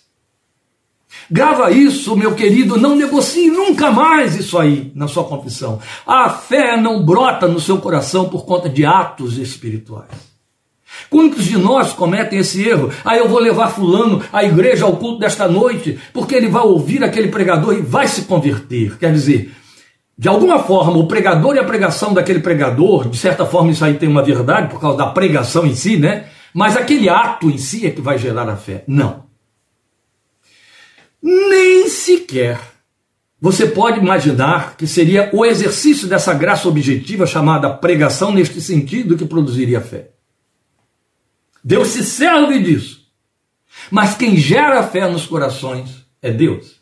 [1.28, 5.80] Grava isso, meu querido, não negocie nunca mais isso aí na sua confissão.
[6.06, 10.28] A fé não brota no seu coração por conta de atos espirituais.
[11.10, 12.92] Quantos de nós cometem esse erro?
[13.04, 17.02] Ah, eu vou levar fulano à igreja ao culto desta noite, porque ele vai ouvir
[17.02, 18.96] aquele pregador e vai se converter.
[18.98, 19.52] Quer dizer,
[20.18, 23.94] de alguma forma, o pregador e a pregação daquele pregador, de certa forma isso aí
[23.94, 26.28] tem uma verdade por causa da pregação em si, né?
[26.52, 28.82] Mas aquele ato em si é que vai gerar a fé.
[28.88, 29.26] Não.
[31.22, 32.58] Nem sequer
[33.40, 39.24] você pode imaginar que seria o exercício dessa graça objetiva chamada pregação neste sentido que
[39.24, 40.10] produziria fé.
[41.62, 43.06] Deus se serve disso.
[43.88, 46.77] Mas quem gera fé nos corações é Deus.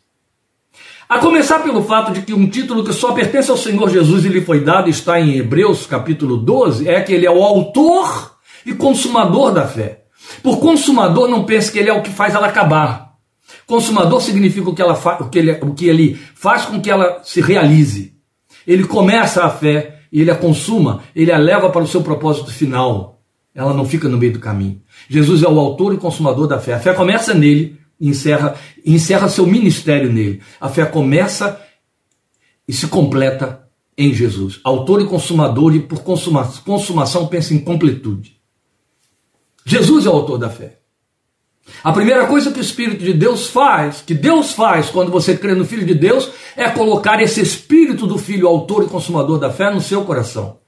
[1.09, 4.27] A começar pelo fato de que um título que só pertence ao Senhor Jesus e
[4.27, 8.73] lhe foi dado está em Hebreus capítulo 12, é que ele é o autor e
[8.73, 10.03] consumador da fé.
[10.43, 13.13] Por consumador, não pense que ele é o que faz ela acabar.
[13.65, 16.91] Consumador significa o que, ela fa o que, ele, o que ele faz com que
[16.91, 18.13] ela se realize.
[18.67, 22.51] Ele começa a fé e ele a consuma, ele a leva para o seu propósito
[22.51, 23.21] final.
[23.55, 24.81] Ela não fica no meio do caminho.
[25.09, 26.73] Jesus é o autor e consumador da fé.
[26.73, 28.55] A fé começa nele encerra,
[28.85, 30.41] encerra seu ministério nele.
[30.59, 31.61] A fé começa
[32.67, 34.59] e se completa em Jesus.
[34.63, 38.37] Autor e consumador, e por consuma, consumação pensa em completude.
[39.65, 40.79] Jesus é o autor da fé.
[41.83, 45.53] A primeira coisa que o Espírito de Deus faz, que Deus faz quando você crê
[45.53, 49.69] no Filho de Deus, é colocar esse Espírito do Filho, autor e consumador da fé,
[49.73, 50.59] no seu coração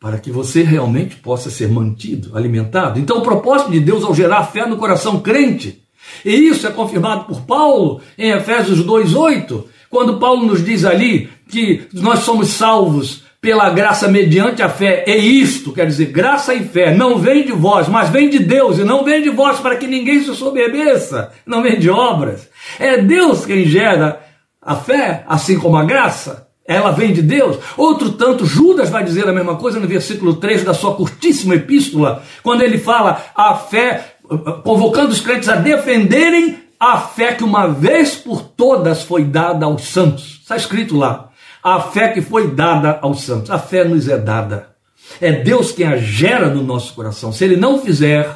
[0.00, 2.98] para que você realmente possa ser mantido, alimentado.
[2.98, 5.84] Então, o propósito de Deus ao gerar fé no coração crente,
[6.24, 11.86] e isso é confirmado por Paulo em Efésios 2:8, quando Paulo nos diz ali que
[11.92, 15.04] nós somos salvos pela graça mediante a fé.
[15.06, 18.78] É isto, quer dizer, graça e fé não vem de vós, mas vem de Deus,
[18.78, 22.48] e não vem de vós para que ninguém se soberbeça, não vem de obras.
[22.78, 24.20] É Deus quem gera
[24.60, 27.58] a fé, assim como a graça ela vem de Deus.
[27.76, 32.22] Outro tanto, Judas vai dizer a mesma coisa no versículo 3 da sua curtíssima epístola,
[32.44, 34.14] quando ele fala a fé,
[34.62, 39.88] convocando os crentes a defenderem a fé que uma vez por todas foi dada aos
[39.88, 40.40] santos.
[40.42, 41.30] Está escrito lá.
[41.62, 43.50] A fé que foi dada aos santos.
[43.50, 44.70] A fé nos é dada.
[45.20, 47.32] É Deus quem a gera no nosso coração.
[47.32, 48.34] Se ele não fizer,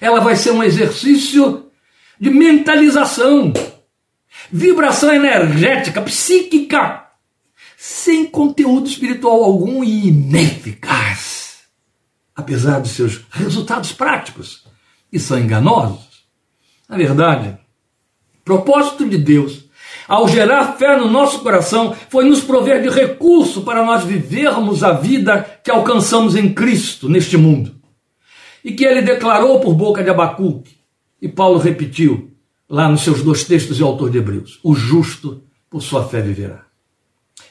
[0.00, 1.66] ela vai ser um exercício
[2.18, 3.52] de mentalização,
[4.50, 7.06] vibração energética, psíquica
[7.82, 11.60] sem conteúdo espiritual algum e ineficaz,
[12.36, 14.66] apesar dos seus resultados práticos,
[15.10, 16.24] que são enganosos.
[16.88, 17.58] Na verdade,
[18.40, 19.64] o propósito de Deus,
[20.08, 24.92] ao gerar fé no nosso coração, foi nos prover de recurso para nós vivermos a
[24.92, 27.74] vida que alcançamos em Cristo neste mundo.
[28.64, 30.76] E que ele declarou por boca de Abacuque,
[31.20, 32.30] e Paulo repetiu
[32.68, 36.64] lá nos seus dois textos de autor de Hebreus: o justo por sua fé viverá.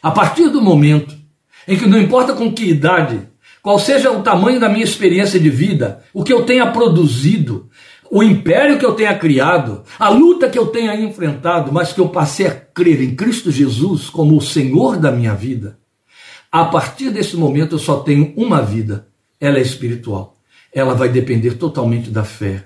[0.01, 1.17] A partir do momento
[1.67, 3.27] em que não importa com que idade,
[3.61, 7.69] qual seja o tamanho da minha experiência de vida, o que eu tenha produzido,
[8.09, 12.09] o império que eu tenha criado, a luta que eu tenha enfrentado, mas que eu
[12.09, 15.77] passei a crer em Cristo Jesus como o Senhor da minha vida,
[16.51, 19.07] a partir desse momento eu só tenho uma vida,
[19.39, 20.35] ela é espiritual.
[20.73, 22.63] Ela vai depender totalmente da fé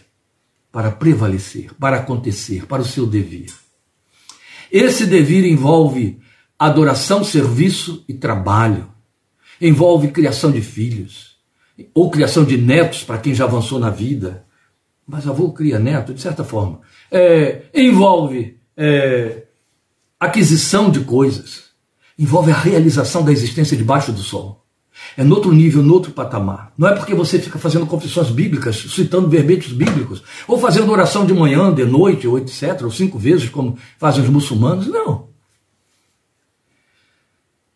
[0.72, 3.54] para prevalecer, para acontecer, para o seu devir.
[4.72, 6.20] Esse devir envolve
[6.58, 8.93] adoração, serviço e trabalho.
[9.66, 11.38] Envolve criação de filhos,
[11.94, 14.44] ou criação de netos para quem já avançou na vida.
[15.08, 16.82] Mas avô cria neto, de certa forma.
[17.10, 19.44] É, envolve é,
[20.20, 21.64] aquisição de coisas.
[22.20, 24.66] Envolve a realização da existência debaixo do sol.
[25.16, 26.74] É no outro nível, no outro patamar.
[26.78, 31.34] Não é porque você fica fazendo confissões bíblicas, citando verbetes bíblicos, ou fazendo oração de
[31.34, 34.88] manhã, de noite, ou etc., ou cinco vezes, como fazem os muçulmanos.
[34.88, 35.30] Não.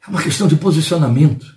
[0.05, 1.56] É uma questão de posicionamento.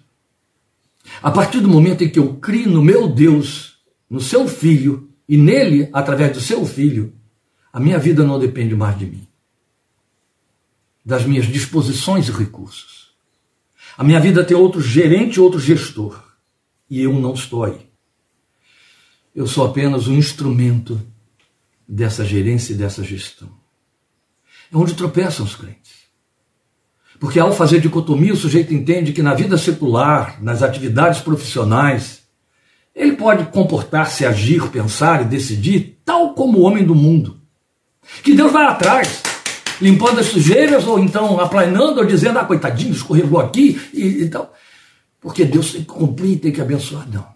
[1.23, 3.79] A partir do momento em que eu crio no meu Deus,
[4.09, 7.15] no seu filho, e nele, através do seu filho,
[7.73, 9.29] a minha vida não depende mais de mim,
[11.05, 13.11] das minhas disposições e recursos.
[13.97, 16.21] A minha vida tem outro gerente, outro gestor.
[16.89, 17.89] E eu não estou aí.
[19.35, 21.01] Eu sou apenas um instrumento
[21.87, 23.51] dessa gerência e dessa gestão.
[24.73, 25.80] É onde tropeçam os crentes.
[27.21, 32.23] Porque ao fazer dicotomia, o sujeito entende que na vida secular, nas atividades profissionais,
[32.97, 37.37] ele pode comportar-se, agir, pensar e decidir tal como o homem do mundo.
[38.25, 39.23] Que Deus vai atrás
[39.81, 44.53] limpando as sujeiras, ou então aplanando, ou dizendo, ah, coitadinho, escorregou aqui e, e tal.
[45.21, 47.09] Porque Deus tem que cumprir, tem que abençoar.
[47.11, 47.27] Não.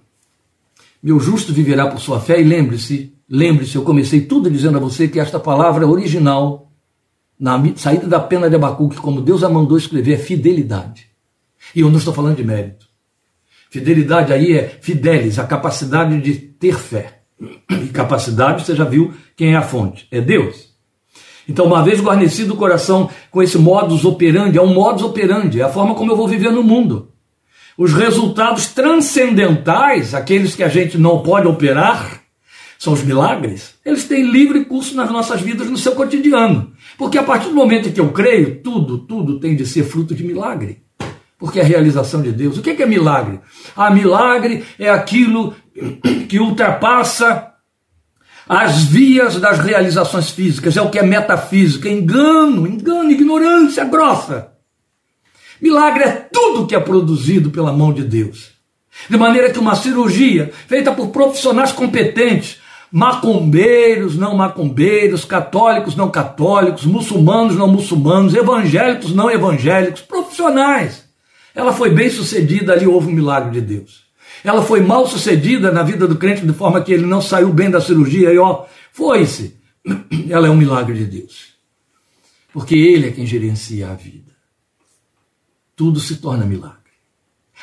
[1.03, 5.09] Meu justo viverá por sua fé, e lembre-se, lembre-se, eu comecei tudo dizendo a você
[5.09, 6.70] que esta palavra original,
[7.38, 11.07] na saída da pena de Abacuque, como Deus a mandou escrever, é fidelidade.
[11.75, 12.87] E eu não estou falando de mérito.
[13.70, 17.23] Fidelidade aí é fidelis, a capacidade de ter fé.
[17.68, 20.07] E capacidade, você já viu quem é a fonte?
[20.11, 20.73] É Deus.
[21.49, 25.64] Então, uma vez guarnecido o coração com esse modus operandi, é um modus operandi, é
[25.64, 27.11] a forma como eu vou viver no mundo.
[27.77, 32.23] Os resultados transcendentais, aqueles que a gente não pode operar,
[32.78, 36.72] são os milagres, eles têm livre curso nas nossas vidas, no seu cotidiano.
[36.98, 40.14] Porque a partir do momento em que eu creio, tudo, tudo tem de ser fruto
[40.14, 40.82] de milagre.
[41.38, 42.58] Porque é a realização de Deus.
[42.58, 43.40] O que é milagre?
[43.76, 45.54] Ah, milagre é aquilo
[46.28, 47.54] que ultrapassa
[48.48, 54.52] as vias das realizações físicas, é o que é metafísica, engano, engano, ignorância grossa.
[55.60, 58.52] Milagre é tudo que é produzido pela mão de Deus.
[59.08, 62.58] De maneira que uma cirurgia feita por profissionais competentes,
[62.94, 71.04] macumbeiros, não macumbeiros, católicos, não católicos, muçulmanos, não muçulmanos, evangélicos, não evangélicos, profissionais.
[71.52, 74.04] Ela foi bem sucedida, ali houve um milagre de Deus.
[74.44, 77.68] Ela foi mal sucedida na vida do crente de forma que ele não saiu bem
[77.68, 79.57] da cirurgia e ó, foi-se.
[80.30, 81.54] Ela é um milagre de Deus.
[82.52, 84.30] Porque ele é quem gerencia a vida.
[85.74, 86.84] Tudo se torna milagre.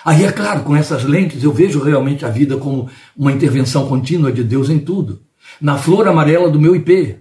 [0.04, 4.32] Aí, é claro, com essas lentes eu vejo realmente a vida como uma intervenção contínua
[4.32, 5.22] de Deus em tudo.
[5.60, 7.20] Na flor amarela do meu IP,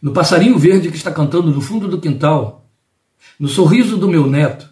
[0.00, 2.68] no passarinho verde que está cantando no fundo do quintal,
[3.38, 4.68] no sorriso do meu neto,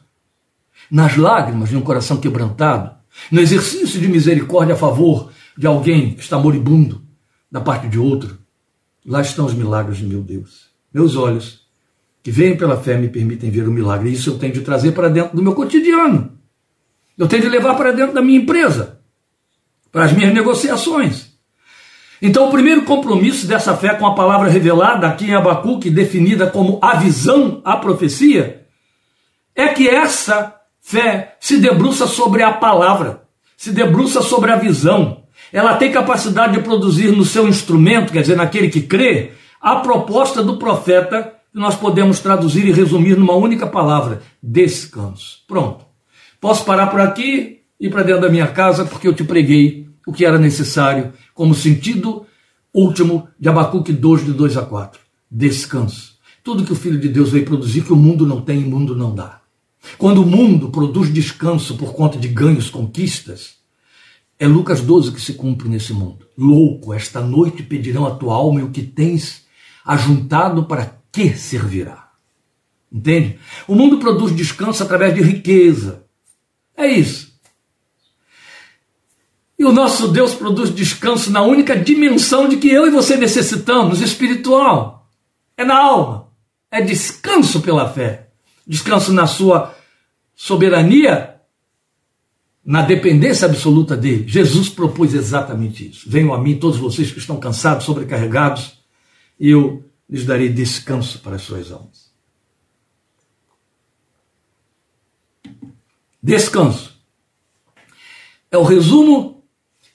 [0.91, 2.97] nas lágrimas de um coração quebrantado,
[3.31, 7.03] no exercício de misericórdia a favor de alguém que está moribundo
[7.51, 8.39] da parte de outro,
[9.05, 10.71] lá estão os milagres de meu Deus.
[10.93, 11.60] Meus olhos,
[12.23, 14.13] que veem pela fé, me permitem ver o milagre.
[14.13, 16.33] Isso eu tenho de trazer para dentro do meu cotidiano.
[17.17, 19.01] Eu tenho de levar para dentro da minha empresa,
[19.93, 21.31] para as minhas negociações.
[22.23, 26.79] Então, o primeiro compromisso dessa fé com a palavra revelada aqui em Abacuque, definida como
[26.83, 28.67] a visão, a profecia,
[29.55, 33.23] é que essa Fé se debruça sobre a palavra,
[33.57, 35.25] se debruça sobre a visão.
[35.53, 40.43] Ela tem capacidade de produzir no seu instrumento, quer dizer, naquele que crê, a proposta
[40.43, 45.39] do profeta nós podemos traduzir e resumir numa única palavra: descanso.
[45.47, 45.85] Pronto.
[46.41, 49.89] Posso parar por aqui e ir para dentro da minha casa porque eu te preguei
[50.07, 52.27] o que era necessário como sentido
[52.73, 55.01] último de Abacuque 2, de 2 a 4.
[55.31, 56.19] Descanso.
[56.43, 58.97] Tudo que o Filho de Deus veio produzir que o mundo não tem, o mundo
[58.97, 59.41] não dá.
[59.99, 63.55] Quando o mundo produz descanso por conta de ganhos, conquistas,
[64.39, 66.27] é Lucas 12 que se cumpre nesse mundo.
[66.37, 69.45] Louco, esta noite pedirão a tua alma e o que tens
[69.85, 72.11] ajuntado para que servirá?
[72.93, 73.39] Entende?
[73.69, 76.05] O mundo produz descanso através de riqueza.
[76.77, 77.31] É isso.
[79.59, 84.01] E o nosso Deus produz descanso na única dimensão de que eu e você necessitamos,
[84.01, 85.09] espiritual.
[85.57, 86.29] É na alma.
[86.71, 88.31] É descanso pela fé
[88.71, 89.75] descanso na sua
[90.37, 91.35] soberania,
[92.65, 94.29] na dependência absoluta dele.
[94.29, 96.09] Jesus propôs exatamente isso.
[96.09, 98.79] Venham a mim todos vocês que estão cansados, sobrecarregados,
[99.41, 102.11] e eu lhes darei descanso para as suas almas.
[106.23, 106.99] Descanso.
[108.51, 109.45] É o resumo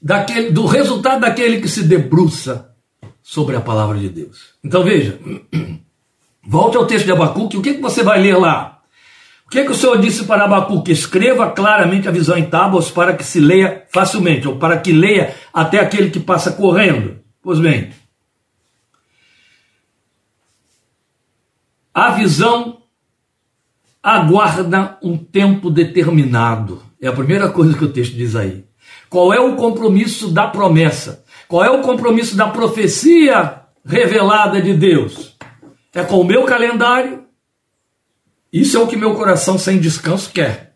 [0.02, 2.74] daquele, do resultado daquele que se debruça
[3.22, 4.56] sobre a palavra de Deus.
[4.64, 5.20] Então veja,
[6.48, 8.80] Volte ao texto de Abacuque, o que, que você vai ler lá?
[9.48, 10.92] O que, que o Senhor disse para Abacuque?
[10.92, 15.36] Escreva claramente a visão em tábuas para que se leia facilmente, ou para que leia
[15.54, 17.18] até aquele que passa correndo.
[17.42, 17.90] Pois bem,
[21.96, 22.82] a visão
[24.04, 26.84] aguarda um tempo determinado.
[27.02, 28.66] É a primeira coisa que o texto diz aí.
[29.10, 31.24] Qual é o compromisso da promessa?
[31.48, 35.38] Qual é o compromisso da profecia revelada de Deus?
[35.94, 37.24] É com o meu calendário?
[38.52, 40.76] Isso é o que meu coração sem descanso quer.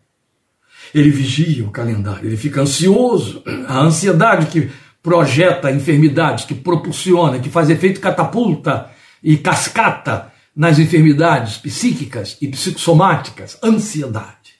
[0.94, 3.42] Ele vigia o calendário, ele fica ansioso.
[3.68, 4.70] A ansiedade que
[5.02, 8.90] projeta enfermidades, que propulsiona, que faz efeito catapulta
[9.22, 14.54] e cascata nas enfermidades psíquicas e psicossomáticas, ansiedade.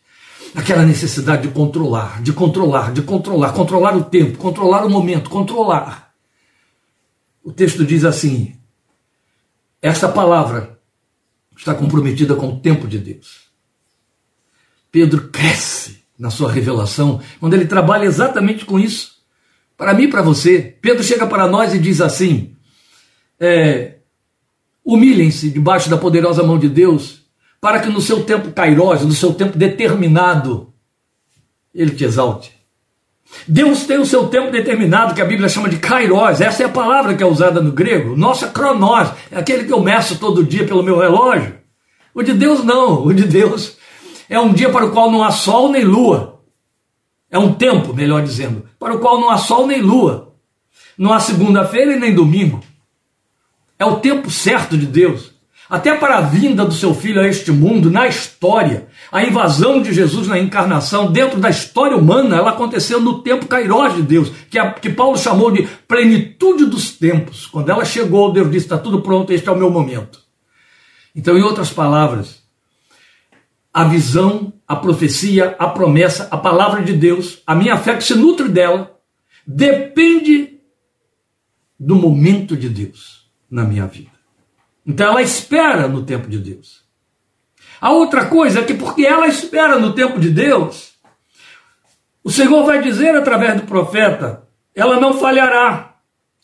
[0.55, 6.13] Aquela necessidade de controlar, de controlar, de controlar, controlar o tempo, controlar o momento, controlar.
[7.43, 8.57] O texto diz assim:
[9.81, 10.79] esta palavra
[11.57, 13.49] está comprometida com o tempo de Deus.
[14.91, 19.21] Pedro cresce na sua revelação quando ele trabalha exatamente com isso.
[19.77, 22.57] Para mim e para você, Pedro chega para nós e diz assim:
[23.39, 24.00] é,
[24.85, 27.23] Humilhem-se debaixo da poderosa mão de Deus,
[27.61, 30.73] para que no seu tempo cairós, no seu tempo determinado,
[31.75, 32.59] ele te exalte.
[33.47, 36.71] Deus tem o seu tempo determinado, que a Bíblia chama de kairos, essa é a
[36.71, 38.17] palavra que é usada no grego.
[38.17, 41.55] Nossa cronós, é aquele que eu meço todo dia pelo meu relógio.
[42.15, 43.77] O de Deus não, o de Deus
[44.29, 46.41] é um dia para o qual não há sol nem lua.
[47.31, 50.35] É um tempo, melhor dizendo, para o qual não há sol nem lua.
[50.99, 52.61] Não há segunda-feira e nem domingo.
[53.81, 55.33] É o tempo certo de Deus.
[55.67, 59.95] Até para a vinda do seu filho a este mundo, na história, a invasão de
[59.95, 64.59] Jesus na encarnação, dentro da história humana, ela aconteceu no tempo kairós de Deus, que,
[64.59, 67.47] a, que Paulo chamou de plenitude dos tempos.
[67.47, 70.21] Quando ela chegou, Deus disse: está tudo pronto, este é o meu momento.
[71.17, 72.43] Então, em outras palavras,
[73.73, 78.15] a visão, a profecia, a promessa, a palavra de Deus, a minha fé que se
[78.15, 78.99] nutre dela,
[79.47, 80.59] depende
[81.79, 83.20] do momento de Deus
[83.51, 84.11] na minha vida.
[84.87, 86.83] Então ela espera no tempo de Deus.
[87.81, 90.93] A outra coisa é que porque ela espera no tempo de Deus,
[92.23, 95.95] o Senhor vai dizer através do profeta, ela não falhará,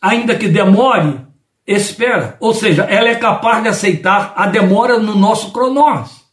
[0.01, 1.21] ainda que demore,
[1.65, 2.35] espera.
[2.39, 6.25] Ou seja, ela é capaz de aceitar a demora no nosso cronós.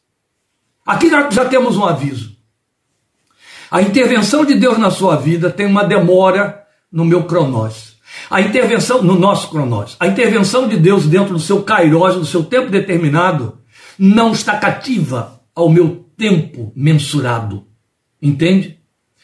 [0.87, 2.37] Aqui já, temos um aviso.
[3.71, 7.94] A intervenção de Deus na sua vida tem uma demora no meu cronós.
[8.31, 12.45] A intervenção, no nosso cronós, a intervenção de Deus dentro do seu kairós, do seu
[12.45, 13.59] tempo determinado,
[13.99, 17.67] não está cativa ao meu tempo mensurado.
[18.21, 18.79] Entende?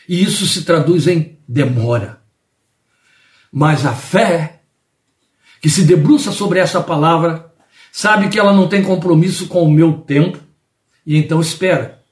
[0.08, 2.20] E isso se traduz em demora.
[3.52, 4.60] Mas a fé,
[5.60, 7.52] que se debruça sobre essa palavra,
[7.90, 10.38] sabe que ela não tem compromisso com o meu tempo
[11.04, 12.02] e então espera.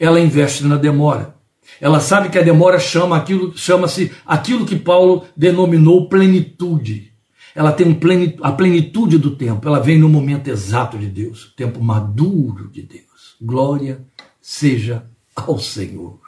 [0.00, 1.37] Ela investe na demora.
[1.80, 7.12] Ela sabe que a demora chama aquilo, chama-se aquilo que Paulo denominou plenitude.
[7.54, 11.56] Ela tem um a plenitude do tempo, ela vem no momento exato de Deus, o
[11.56, 13.36] tempo maduro de Deus.
[13.40, 14.04] Glória
[14.40, 16.20] seja ao Senhor.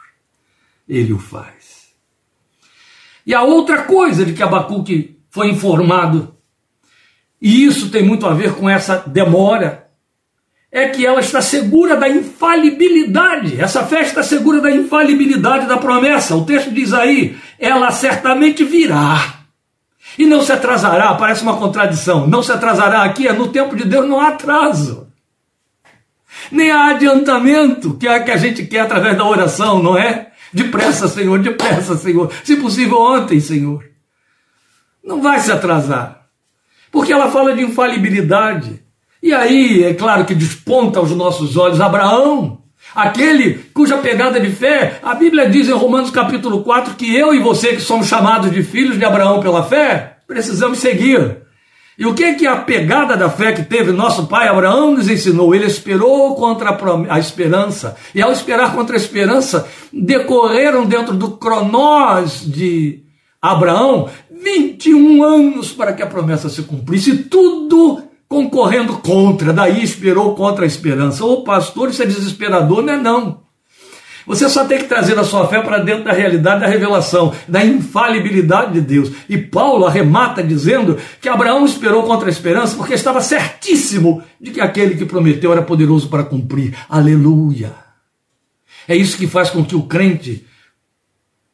[0.87, 1.91] Ele o faz.
[3.25, 6.35] E a outra coisa de que Abacuque foi informado,
[7.41, 9.80] e isso tem muito a ver com essa demora,
[10.71, 13.59] é que ela está segura da infalibilidade.
[13.59, 16.35] Essa fé está segura da infalibilidade da promessa.
[16.35, 19.41] O texto diz aí: ela certamente virá.
[20.17, 22.27] E não se atrasará, parece uma contradição.
[22.27, 25.07] Não se atrasará aqui, é no tempo de Deus não há atraso.
[26.51, 30.31] Nem há adiantamento, que é que a gente quer através da oração, não é?
[30.53, 32.31] Depressa, Senhor, depressa, Senhor.
[32.43, 33.85] Se possível, ontem, Senhor.
[35.03, 36.25] Não vai se atrasar.
[36.91, 38.80] Porque ela fala de infalibilidade.
[39.21, 42.63] E aí, é claro que desponta aos nossos olhos Abraão,
[42.95, 47.39] aquele cuja pegada de fé, a Bíblia diz em Romanos capítulo 4 que eu e
[47.39, 51.37] você, que somos chamados de filhos de Abraão pela fé, precisamos seguir.
[51.99, 55.07] E o que é que a pegada da fé que teve nosso pai Abraão nos
[55.07, 55.53] ensinou?
[55.53, 56.75] Ele esperou contra
[57.09, 57.95] a, esperança.
[58.15, 63.03] E ao esperar contra a esperança, decorreram dentro do cronós de
[63.39, 67.25] Abraão 21 anos para que a promessa se cumprisse.
[67.25, 68.01] Tudo
[68.31, 71.25] concorrendo contra, daí esperou contra a esperança.
[71.25, 73.41] Ô pastor, isso é desesperador, não é não.
[74.25, 77.65] Você só tem que trazer a sua fé para dentro da realidade da revelação, da
[77.65, 79.11] infalibilidade de Deus.
[79.27, 84.61] E Paulo arremata dizendo que Abraão esperou contra a esperança porque estava certíssimo de que
[84.61, 86.73] aquele que prometeu era poderoso para cumprir.
[86.87, 87.73] Aleluia!
[88.87, 90.47] É isso que faz com que o crente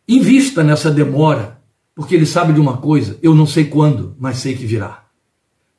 [0.07, 1.59] invista nessa demora,
[1.95, 5.06] porque ele sabe de uma coisa: eu não sei quando, mas sei que virá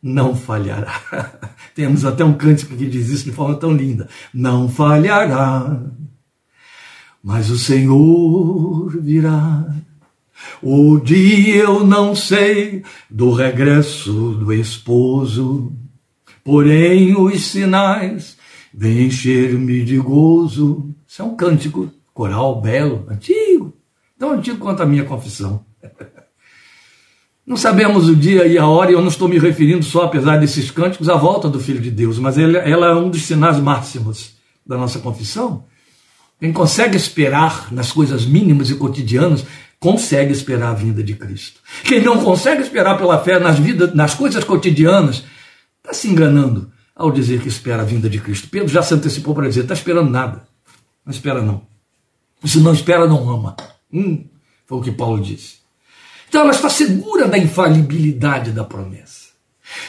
[0.03, 1.01] não falhará.
[1.75, 4.09] Temos até um cântico que diz isso de forma tão linda.
[4.33, 5.81] Não falhará,
[7.23, 9.67] mas o Senhor virá.
[10.63, 15.73] O dia eu não sei do regresso do esposo,
[16.45, 18.37] porém os sinais
[18.73, 20.95] vêm encher-me de gozo.
[21.07, 23.73] Isso é um cântico Coral belo, antigo,
[24.19, 25.65] tão antigo quanto a minha confissão.
[27.49, 30.37] Não sabemos o dia e a hora, e eu não estou me referindo só, apesar
[30.37, 34.35] desses cânticos, à volta do Filho de Deus, mas ela, é um dos sinais máximos
[34.67, 35.65] da nossa confissão.
[36.39, 39.47] Quem consegue esperar nas coisas mínimas e cotidianas,
[39.81, 41.63] consegue esperar a vinda de Cristo.
[41.85, 43.59] Quem não consegue esperar pela fé nas,
[43.95, 45.25] nas coisas cotidianas,
[45.79, 48.49] está se enganando ao dizer que espera a vinda de Cristo.
[48.51, 50.47] Pedro já se antecipou para dizer: está esperando nada.
[51.03, 51.63] Não espera, não.
[52.45, 53.57] Se não espera, não ama.
[53.91, 54.27] Hum,
[54.67, 55.58] foi o que Paulo disse.
[56.29, 59.29] Então ela está segura da infalibilidade da promessa,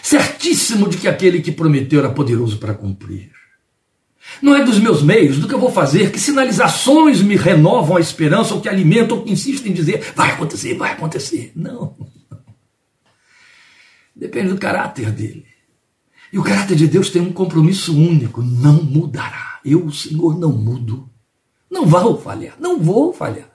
[0.02, 3.32] certíssimo de que aquele que prometeu era poderoso para cumprir.
[4.42, 8.00] Não é dos meus meios, do que eu vou fazer, que sinalizações me renovam a
[8.00, 11.52] esperança, ou que alimentam, ou que insistem em dizer, vai acontecer, vai acontecer.
[11.56, 11.96] Não.
[14.16, 15.46] Depende do caráter dele.
[16.32, 19.60] E o caráter de Deus tem um compromisso único: não mudará.
[19.66, 21.10] Eu, o Senhor, não mudo.
[21.70, 23.50] Não vou falhar, não vou falhar.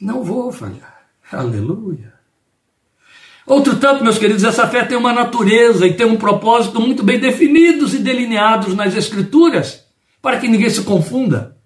[0.00, 0.87] Não vou falhar.
[1.30, 2.14] Aleluia.
[3.46, 7.18] Outro tanto, meus queridos, essa fé tem uma natureza e tem um propósito muito bem
[7.18, 9.84] definidos e delineados nas Escrituras,
[10.20, 11.56] para que ninguém se confunda.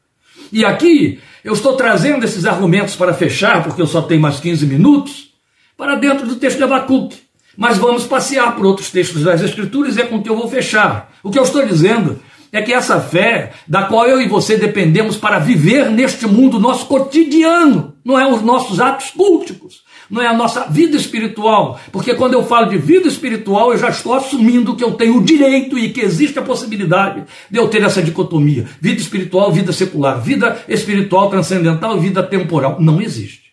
[0.53, 4.65] E aqui eu estou trazendo esses argumentos para fechar, porque eu só tenho mais 15
[4.67, 5.33] minutos,
[5.77, 7.19] para dentro do texto de Abacuque.
[7.57, 11.13] Mas vamos passear por outros textos das Escrituras e é com que eu vou fechar.
[11.23, 12.21] O que eu estou dizendo
[12.53, 16.85] é que essa fé, da qual eu e você dependemos para viver neste mundo nosso
[16.85, 22.35] cotidiano, não é os nossos atos culticos, não é a nossa vida espiritual, porque quando
[22.35, 25.89] eu falo de vida espiritual, eu já estou assumindo que eu tenho o direito e
[25.89, 31.31] que existe a possibilidade de eu ter essa dicotomia: vida espiritual, vida secular, vida espiritual
[31.31, 32.77] transcendental, vida temporal.
[32.79, 33.53] Não existe.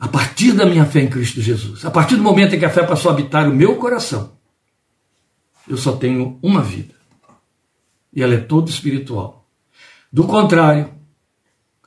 [0.00, 2.70] A partir da minha fé em Cristo Jesus, a partir do momento em que a
[2.70, 4.36] fé passou a habitar o meu coração,
[5.68, 6.94] eu só tenho uma vida.
[8.12, 9.48] E ela é toda espiritual.
[10.12, 10.90] Do contrário,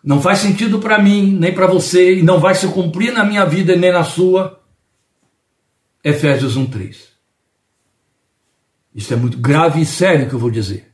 [0.04, 3.46] não faz sentido para mim, nem para você, e não vai se cumprir na minha
[3.46, 4.62] vida nem na sua.
[6.04, 7.10] Efésios 1:3.
[8.94, 10.88] Isso é muito grave e sério que eu vou dizer.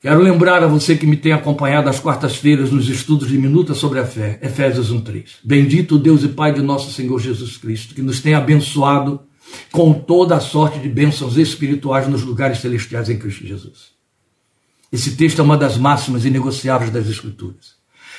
[0.00, 4.00] Quero lembrar a você que me tem acompanhado às quartas-feiras nos estudos de minuta sobre
[4.00, 5.38] a fé, Efésios 1:3.
[5.44, 9.20] Bendito Deus e Pai de nosso Senhor Jesus Cristo, que nos tem abençoado
[9.70, 13.92] com toda a sorte de bênçãos espirituais nos lugares celestiais em Cristo Jesus.
[14.92, 17.76] Esse texto é uma das máximas inegociáveis das Escrituras.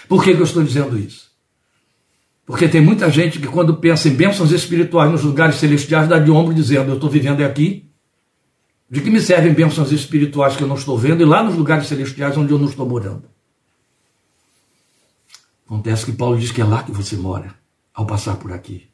[0.08, 1.32] Por que, que eu estou dizendo isso?
[2.46, 6.30] Porque tem muita gente que, quando pensa em bênçãos espirituais nos lugares celestiais, dá de
[6.30, 7.90] ombro dizendo: Eu estou vivendo aqui.
[8.90, 11.88] De que me servem bênçãos espirituais que eu não estou vendo e lá nos lugares
[11.88, 13.24] celestiais onde eu não estou morando?
[15.66, 17.56] Acontece que Paulo diz que é lá que você mora
[17.94, 18.93] ao passar por aqui.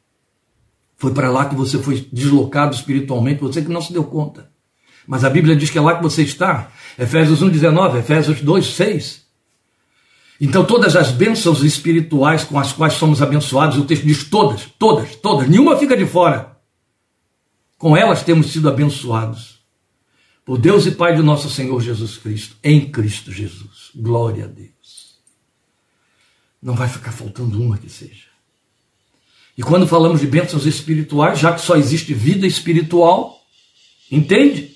[1.00, 4.50] Foi para lá que você foi deslocado espiritualmente, você que não se deu conta.
[5.06, 6.70] Mas a Bíblia diz que é lá que você está.
[6.98, 9.24] Efésios 1,19, Efésios 2, 6.
[10.38, 15.16] Então, todas as bênçãos espirituais com as quais somos abençoados, o texto diz todas, todas,
[15.16, 16.54] todas, nenhuma fica de fora.
[17.78, 19.58] Com elas temos sido abençoados.
[20.44, 23.90] Por Deus e Pai de nosso Senhor Jesus Cristo, em Cristo Jesus.
[23.96, 25.18] Glória a Deus.
[26.62, 28.29] Não vai ficar faltando uma que seja.
[29.60, 33.44] E quando falamos de bênçãos espirituais, já que só existe vida espiritual,
[34.10, 34.74] entende?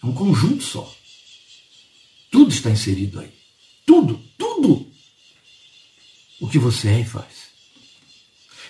[0.00, 0.88] É um conjunto só.
[2.30, 3.32] Tudo está inserido aí.
[3.84, 4.86] Tudo, tudo.
[6.40, 7.48] O que você é e faz.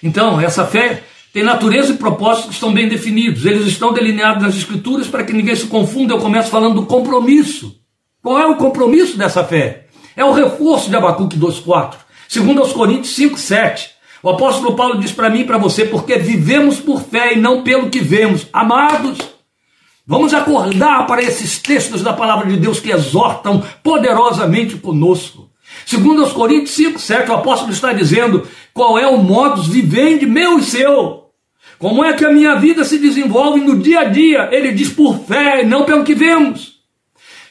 [0.03, 3.45] Então, essa fé tem natureza e propósitos que estão bem definidos.
[3.45, 6.15] Eles estão delineados nas Escrituras para que ninguém se confunda.
[6.15, 7.79] Eu começo falando do compromisso.
[8.23, 9.89] Qual é o compromisso dessa fé?
[10.17, 11.97] É o reforço de Abacuque 2,4.
[12.27, 13.96] Segundo aos Coríntios 5, 7.
[14.27, 17.63] O apóstolo Paulo diz para mim e para você, porque vivemos por fé e não
[17.63, 18.49] pelo que vemos.
[18.53, 19.19] Amados,
[20.05, 25.49] Vamos acordar para esses textos da palavra de Deus que exortam poderosamente conosco.
[25.85, 30.59] Segundo os Coríntios 5, 7, o apóstolo está dizendo qual é o modus vivendi meu
[30.59, 31.25] e seu.
[31.77, 34.49] Como é que a minha vida se desenvolve no dia a dia?
[34.53, 36.76] Ele diz por fé e não pelo que vemos.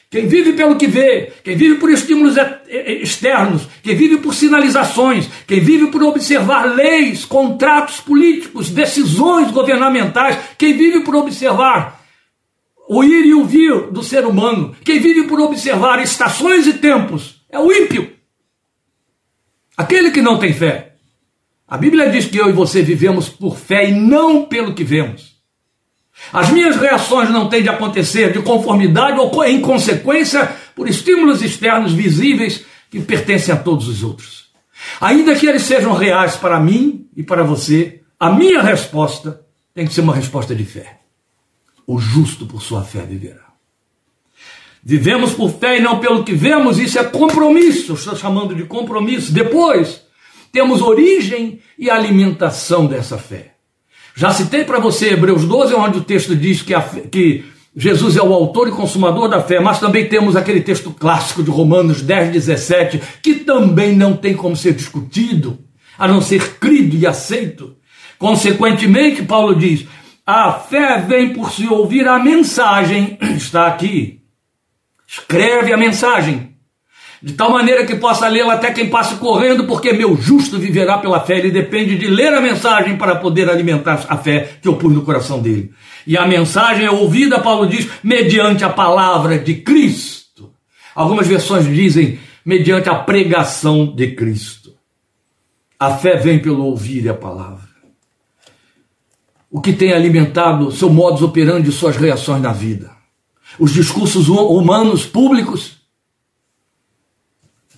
[0.08, 2.36] Quem vive pelo que vê, quem vive por estímulos
[2.68, 10.76] externos, quem vive por sinalizações, quem vive por observar leis, contratos políticos, decisões governamentais, quem
[10.76, 12.04] vive por observar
[12.88, 17.44] o ir e o vir do ser humano, quem vive por observar estações e tempos,
[17.50, 18.12] é o ímpio.
[19.76, 20.94] Aquele que não tem fé.
[21.66, 25.35] A Bíblia diz que eu e você vivemos por fé e não pelo que vemos.
[26.32, 31.92] As minhas reações não têm de acontecer de conformidade ou em consequência por estímulos externos
[31.92, 34.46] visíveis que pertencem a todos os outros.
[35.00, 39.40] Ainda que eles sejam reais para mim e para você, a minha resposta
[39.74, 41.00] tem que ser uma resposta de fé.
[41.86, 43.46] O justo por sua fé viverá.
[44.82, 49.32] Vivemos por fé e não pelo que vemos, isso é compromisso, estou chamando de compromisso.
[49.32, 50.02] Depois,
[50.52, 53.55] temos origem e alimentação dessa fé.
[54.16, 57.44] Já citei para você Hebreus 12, onde o texto diz que, a, que
[57.76, 61.50] Jesus é o autor e consumador da fé, mas também temos aquele texto clássico de
[61.50, 65.58] Romanos 10, 17, que também não tem como ser discutido,
[65.98, 67.76] a não ser crido e aceito.
[68.18, 69.84] Consequentemente, Paulo diz:
[70.26, 74.16] a fé vem por se ouvir a mensagem, está aqui,
[75.06, 76.45] Escreve a mensagem,
[77.22, 81.20] de tal maneira que possa lê-la até quem passe correndo, porque meu justo viverá pela
[81.20, 81.38] fé.
[81.38, 85.02] Ele depende de ler a mensagem para poder alimentar a fé que eu pus no
[85.02, 85.72] coração dele.
[86.06, 90.52] E a mensagem é ouvida, Paulo diz, mediante a palavra de Cristo.
[90.94, 94.74] Algumas versões dizem mediante a pregação de Cristo.
[95.78, 97.66] A fé vem pelo ouvir a palavra.
[99.50, 102.96] O que tem alimentado seu modus operandi e suas reações na vida
[103.58, 105.75] os discursos humanos públicos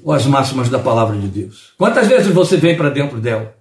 [0.08, 1.74] ou as máximas da palavra de Deus?
[1.76, 3.54] Quantas vezes você vem para dentro dela?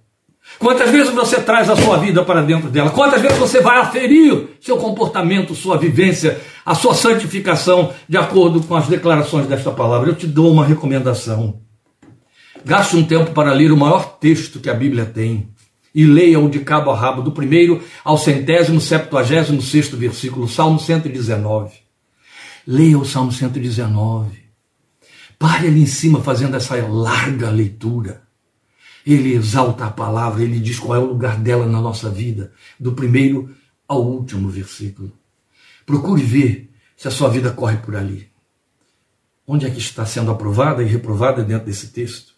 [0.58, 2.88] Quantas vezes você traz a sua vida para dentro dela?
[2.88, 8.74] Quantas vezes você vai aferir seu comportamento, sua vivência, a sua santificação de acordo com
[8.74, 10.08] as declarações desta palavra?
[10.08, 11.60] Eu te dou uma recomendação.
[12.64, 15.50] Gaste um tempo para ler o maior texto que a Bíblia tem
[15.94, 21.74] e leia-o de cabo a rabo, do primeiro ao centésimo, septuagésimo sexto versículo, Salmo 119.
[22.66, 24.47] Leia o Salmo 119.
[25.38, 28.22] Pare ali em cima fazendo essa larga leitura.
[29.06, 32.92] Ele exalta a palavra, ele diz qual é o lugar dela na nossa vida, do
[32.92, 33.54] primeiro
[33.86, 35.12] ao último versículo.
[35.86, 38.28] Procure ver se a sua vida corre por ali.
[39.46, 42.34] Onde é que está sendo aprovada e reprovada dentro desse texto?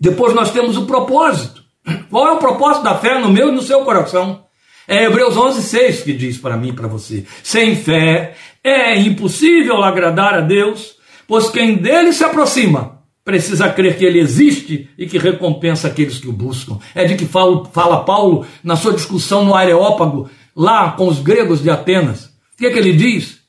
[0.00, 1.62] Depois nós temos o propósito.
[2.08, 4.46] Qual é o propósito da fé no meu e no seu coração?
[4.88, 9.82] É Hebreus 11, 6 que diz para mim e para você: sem fé é impossível
[9.82, 10.95] agradar a Deus,
[11.26, 12.96] pois quem dele se aproxima
[13.26, 16.78] precisa crer que ele existe e que recompensa aqueles que o buscam.
[16.94, 21.60] É de que fala, fala Paulo na sua discussão no Areópago, lá com os gregos
[21.60, 22.26] de Atenas.
[22.26, 23.40] O que, é que ele diz?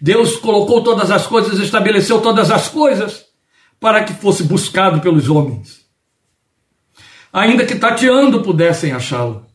[0.00, 3.26] Deus colocou todas as coisas, estabeleceu todas as coisas
[3.78, 5.82] para que fosse buscado pelos homens.
[7.32, 9.46] Ainda que tateando pudessem achá-lo.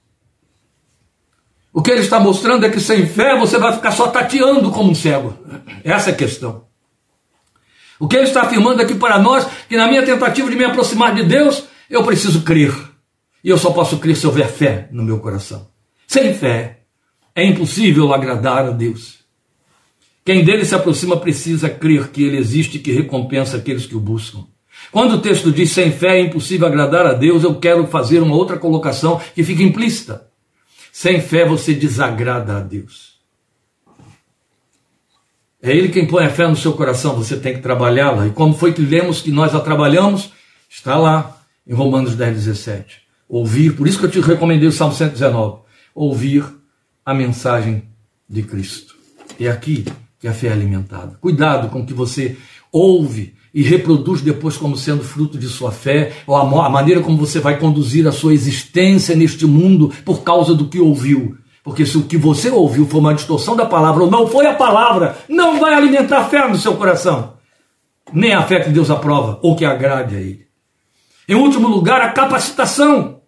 [1.73, 4.91] O que ele está mostrando é que sem fé você vai ficar só tateando como
[4.91, 5.37] um cego.
[5.83, 6.68] Essa é a questão.
[7.99, 11.13] O que ele está afirmando aqui para nós, que na minha tentativa de me aproximar
[11.13, 12.73] de Deus, eu preciso crer.
[13.43, 15.67] E eu só posso crer se houver fé no meu coração.
[16.07, 16.79] Sem fé,
[17.35, 19.19] é impossível agradar a Deus.
[20.23, 23.99] Quem dele se aproxima precisa crer que ele existe e que recompensa aqueles que o
[23.99, 24.45] buscam.
[24.91, 28.35] Quando o texto diz sem fé é impossível agradar a Deus, eu quero fazer uma
[28.35, 30.27] outra colocação que fica implícita.
[30.91, 33.18] Sem fé você desagrada a Deus.
[35.61, 38.27] É Ele quem põe a fé no seu coração, você tem que trabalhá-la.
[38.27, 40.31] E como foi que lemos que nós a trabalhamos?
[40.69, 41.37] Está lá
[41.67, 43.01] em Romanos 10, 17.
[43.27, 45.59] Ouvir, por isso que eu te recomendei o Salmo 119.
[45.93, 46.45] Ouvir
[47.05, 47.83] a mensagem
[48.27, 48.95] de Cristo.
[49.39, 49.85] É aqui
[50.19, 51.17] que a fé é alimentada.
[51.19, 52.37] Cuidado com o que você
[52.71, 57.39] ouve e reproduz depois como sendo fruto de sua fé, ou a maneira como você
[57.39, 61.37] vai conduzir a sua existência neste mundo por causa do que ouviu.
[61.69, 64.55] Porque se o que você ouviu foi uma distorção da palavra ou não foi a
[64.55, 67.33] palavra, não vai alimentar fé no seu coração.
[68.11, 70.47] Nem a fé que Deus aprova ou que agrade a Ele.
[71.27, 73.19] Em último lugar, a capacitação.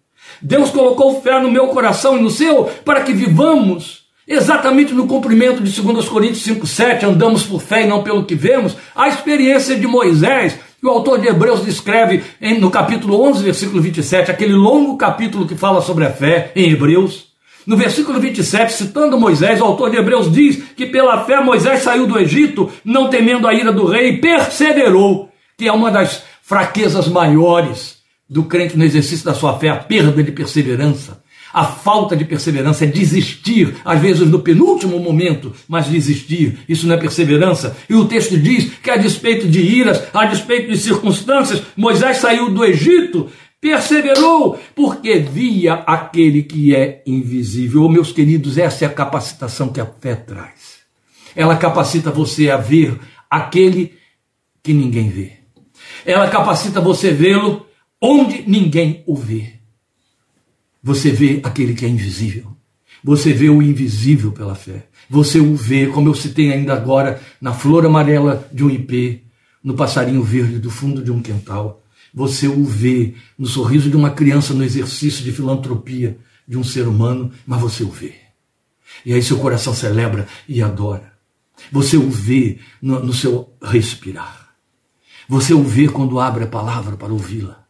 [0.42, 5.60] Deus colocou fé no meu coração e no seu para que vivamos Exatamente no cumprimento
[5.60, 9.84] de 2 Coríntios 5,7, andamos por fé e não pelo que vemos, a experiência de
[9.84, 12.22] Moisés, que o autor de Hebreus descreve
[12.60, 17.31] no capítulo 11, versículo 27, aquele longo capítulo que fala sobre a fé em Hebreus.
[17.66, 22.06] No versículo 27, citando Moisés, o autor de Hebreus diz que pela fé Moisés saiu
[22.06, 27.08] do Egito, não temendo a ira do rei, e perseverou, que é uma das fraquezas
[27.08, 27.98] maiores
[28.28, 31.22] do crente no exercício da sua fé, a perda de perseverança.
[31.52, 36.58] A falta de perseverança é desistir, às vezes no penúltimo momento, mas desistir.
[36.66, 37.76] Isso não é perseverança.
[37.90, 42.50] E o texto diz que, a despeito de iras, a despeito de circunstâncias, Moisés saiu
[42.50, 43.28] do Egito,
[43.62, 47.84] perseverou, porque via aquele que é invisível.
[47.84, 50.82] Oh, meus queridos, essa é a capacitação que a fé traz.
[51.34, 52.98] Ela capacita você a ver
[53.30, 53.94] aquele
[54.64, 55.34] que ninguém vê.
[56.04, 57.64] Ela capacita você vê-lo
[58.00, 59.54] onde ninguém o vê.
[60.82, 62.56] Você vê aquele que é invisível.
[63.04, 64.88] Você vê o invisível pela fé.
[65.08, 69.20] Você o vê, como eu citei ainda agora, na flor amarela de um ipê,
[69.62, 71.81] no passarinho verde do fundo de um quintal.
[72.14, 76.86] Você o vê no sorriso de uma criança no exercício de filantropia de um ser
[76.86, 78.14] humano, mas você o vê.
[79.04, 81.12] E aí seu coração celebra e adora.
[81.70, 84.54] Você o vê no, no seu respirar.
[85.28, 87.64] Você o vê quando abre a palavra para ouvi-la.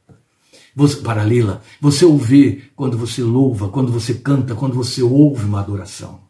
[1.05, 1.61] Para lê-la.
[1.81, 6.21] Você o vê quando você louva, quando você canta, quando você ouve uma adoração.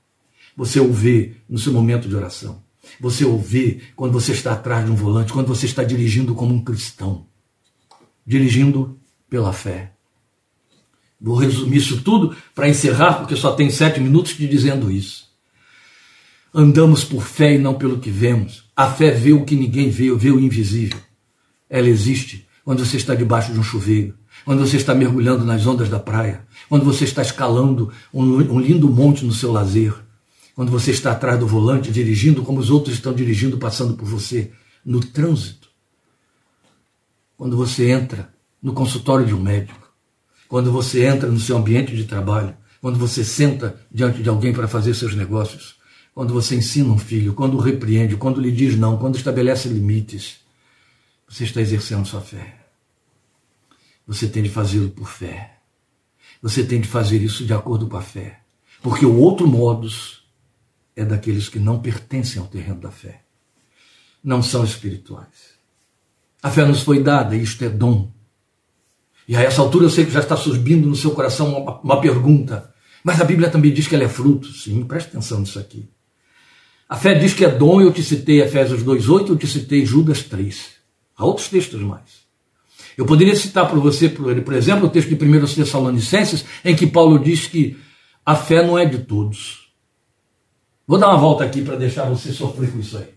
[0.56, 2.62] Você o vê no seu momento de oração.
[3.00, 6.52] Você o vê quando você está atrás de um volante, quando você está dirigindo como
[6.52, 7.26] um cristão.
[8.26, 8.98] Dirigindo
[9.28, 9.92] pela fé.
[11.20, 15.30] Vou resumir isso tudo para encerrar, porque só tem sete minutos de dizendo isso.
[16.52, 18.64] Andamos por fé e não pelo que vemos.
[18.76, 20.98] A fé vê o que ninguém vê, vê o invisível.
[21.70, 24.14] Ela existe quando você está debaixo de um chuveiro,
[24.44, 28.88] quando você está mergulhando nas ondas da praia, quando você está escalando um, um lindo
[28.88, 29.94] monte no seu lazer,
[30.54, 34.52] quando você está atrás do volante dirigindo como os outros estão dirigindo, passando por você,
[34.84, 35.61] no trânsito.
[37.42, 38.32] Quando você entra
[38.62, 39.92] no consultório de um médico,
[40.46, 44.68] quando você entra no seu ambiente de trabalho, quando você senta diante de alguém para
[44.68, 45.74] fazer seus negócios,
[46.14, 50.36] quando você ensina um filho, quando o repreende, quando lhe diz não, quando estabelece limites,
[51.28, 52.60] você está exercendo sua fé.
[54.06, 55.58] Você tem de fazê-lo por fé.
[56.40, 58.38] Você tem de fazer isso de acordo com a fé.
[58.80, 60.22] Porque o outro modus
[60.94, 63.24] é daqueles que não pertencem ao terreno da fé.
[64.22, 65.51] Não são espirituais.
[66.42, 68.10] A fé nos foi dada, isto é dom.
[69.28, 72.00] E a essa altura eu sei que já está subindo no seu coração uma, uma
[72.00, 72.72] pergunta.
[73.04, 74.48] Mas a Bíblia também diz que ela é fruto.
[74.48, 75.88] Sim, preste atenção nisso aqui.
[76.88, 80.22] A fé diz que é dom, eu te citei Efésios 2,8, eu te citei Judas
[80.24, 80.72] 3.
[81.16, 82.22] Há outros textos mais.
[82.98, 87.18] Eu poderia citar para você, por exemplo, o texto de 1 Tessalonicenses, em que Paulo
[87.18, 87.78] diz que
[88.26, 89.72] a fé não é de todos.
[90.86, 93.08] Vou dar uma volta aqui para deixar você sofrer com isso aí.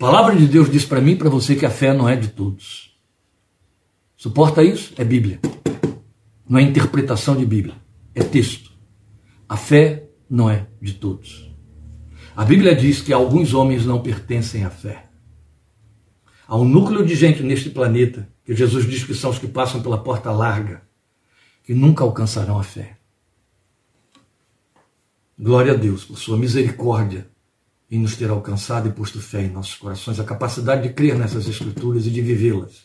[0.00, 2.28] Palavra de Deus diz para mim e para você que a fé não é de
[2.28, 2.98] todos.
[4.16, 4.94] Suporta isso?
[4.96, 5.38] É Bíblia.
[6.48, 7.74] Não é interpretação de Bíblia,
[8.14, 8.72] é texto.
[9.46, 11.54] A fé não é de todos.
[12.34, 15.10] A Bíblia diz que alguns homens não pertencem à fé.
[16.48, 19.82] Há um núcleo de gente neste planeta que Jesus diz que são os que passam
[19.82, 20.82] pela porta larga,
[21.62, 22.96] que nunca alcançarão a fé.
[25.38, 27.29] Glória a Deus por sua misericórdia
[27.90, 31.48] em nos ter alcançado e posto fé em nossos corações, a capacidade de crer nessas
[31.48, 32.84] Escrituras e de vivê-las.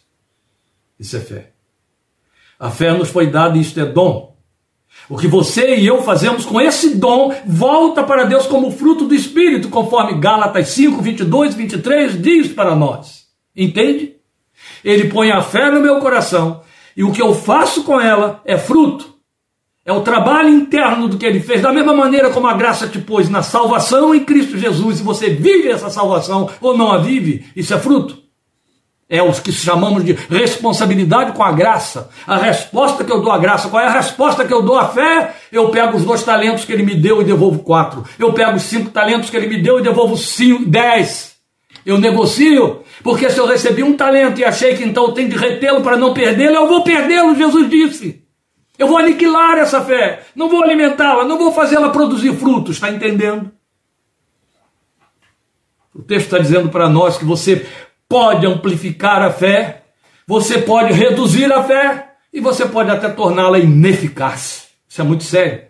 [1.00, 1.52] Isso é fé.
[2.60, 4.36] A fé nos foi dada e isto é dom.
[5.10, 9.14] O que você e eu fazemos com esse dom volta para Deus como fruto do
[9.14, 13.26] Espírito, conforme Gálatas 5, 22, 23 diz para nós.
[13.56, 14.16] Entende?
[14.84, 16.64] Ele põe a fé no meu coração
[16.96, 19.15] e o que eu faço com ela é fruto.
[19.86, 22.98] É o trabalho interno do que ele fez, da mesma maneira como a graça te
[22.98, 27.46] pôs na salvação em Cristo Jesus, e você vive essa salvação ou não a vive,
[27.56, 28.18] isso é fruto.
[29.08, 32.10] É os que chamamos de responsabilidade com a graça.
[32.26, 34.88] A resposta que eu dou à graça, qual é a resposta que eu dou à
[34.88, 35.36] fé?
[35.52, 38.04] Eu pego os dois talentos que ele me deu e devolvo quatro.
[38.18, 41.36] Eu pego os cinco talentos que ele me deu e devolvo cinco, dez.
[41.86, 45.38] Eu negocio, porque se eu recebi um talento e achei que então eu tenho de
[45.38, 48.25] retê-lo para não perdê-lo, eu vou perdê-lo, Jesus disse.
[48.78, 53.52] Eu vou aniquilar essa fé, não vou alimentá-la, não vou fazê-la produzir frutos, está entendendo?
[55.94, 57.66] O texto está dizendo para nós que você
[58.10, 59.84] pode amplificar a fé,
[60.28, 64.68] você pode reduzir a fé e você pode até torná-la ineficaz.
[64.90, 65.64] Isso é muito sério.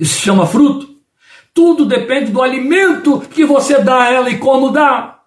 [0.00, 0.96] Isso se chama fruto.
[1.52, 5.20] Tudo depende do alimento que você dá a ela e como dá.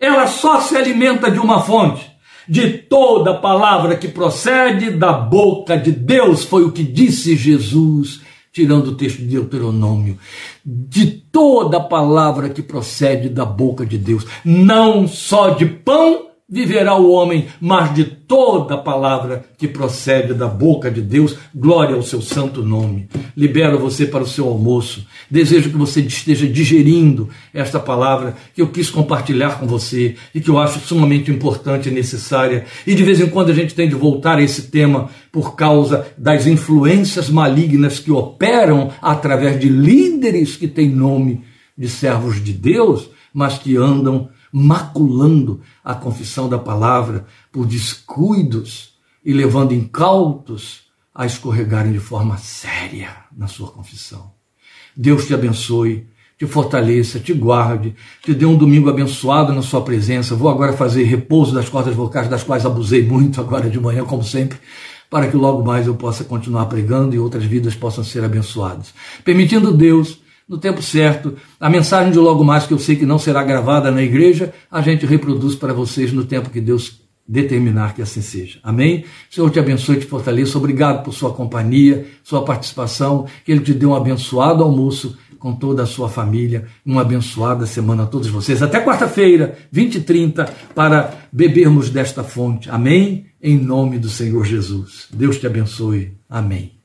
[0.00, 2.11] Ela só se alimenta de uma fonte
[2.48, 8.20] de toda palavra que procede da boca de Deus, foi o que disse Jesus,
[8.52, 10.18] tirando o texto de Deuteronômio.
[10.64, 17.10] De toda palavra que procede da boca de Deus, não só de pão viverá o
[17.10, 22.62] homem, mas de toda palavra que procede da boca de Deus, glória ao seu santo
[22.62, 23.08] nome.
[23.34, 25.06] Libero você para o seu almoço.
[25.30, 30.50] Desejo que você esteja digerindo esta palavra que eu quis compartilhar com você e que
[30.50, 32.66] eu acho sumamente importante e necessária.
[32.86, 36.06] E de vez em quando a gente tem de voltar a esse tema por causa
[36.18, 41.44] das influências malignas que operam através de líderes que têm nome
[41.78, 48.92] de servos de Deus, mas que andam maculando a confissão da palavra por descuidos
[49.24, 50.82] e levando incautos
[51.14, 54.32] a escorregarem de forma séria na sua confissão.
[54.96, 56.06] Deus te abençoe,
[56.38, 60.34] te fortaleça, te guarde, te dê um domingo abençoado na sua presença.
[60.34, 64.24] Vou agora fazer repouso das cordas vocais, das quais abusei muito agora de manhã, como
[64.24, 64.58] sempre,
[65.08, 68.92] para que logo mais eu possa continuar pregando e outras vidas possam ser abençoadas.
[69.24, 70.18] Permitindo Deus,
[70.48, 71.34] no tempo certo.
[71.58, 74.80] A mensagem de logo mais, que eu sei que não será gravada na igreja, a
[74.80, 78.58] gente reproduz para vocês no tempo que Deus determinar que assim seja.
[78.62, 79.04] Amém?
[79.30, 80.58] Senhor te abençoe e te fortaleça.
[80.58, 83.26] Obrigado por sua companhia, sua participação.
[83.44, 86.66] Que Ele te dê um abençoado almoço com toda a sua família.
[86.84, 88.62] Uma abençoada semana a todos vocês.
[88.62, 92.70] Até quarta-feira, 20 e 30, para bebermos desta fonte.
[92.70, 93.26] Amém?
[93.42, 95.08] Em nome do Senhor Jesus.
[95.12, 96.12] Deus te abençoe.
[96.28, 96.81] Amém.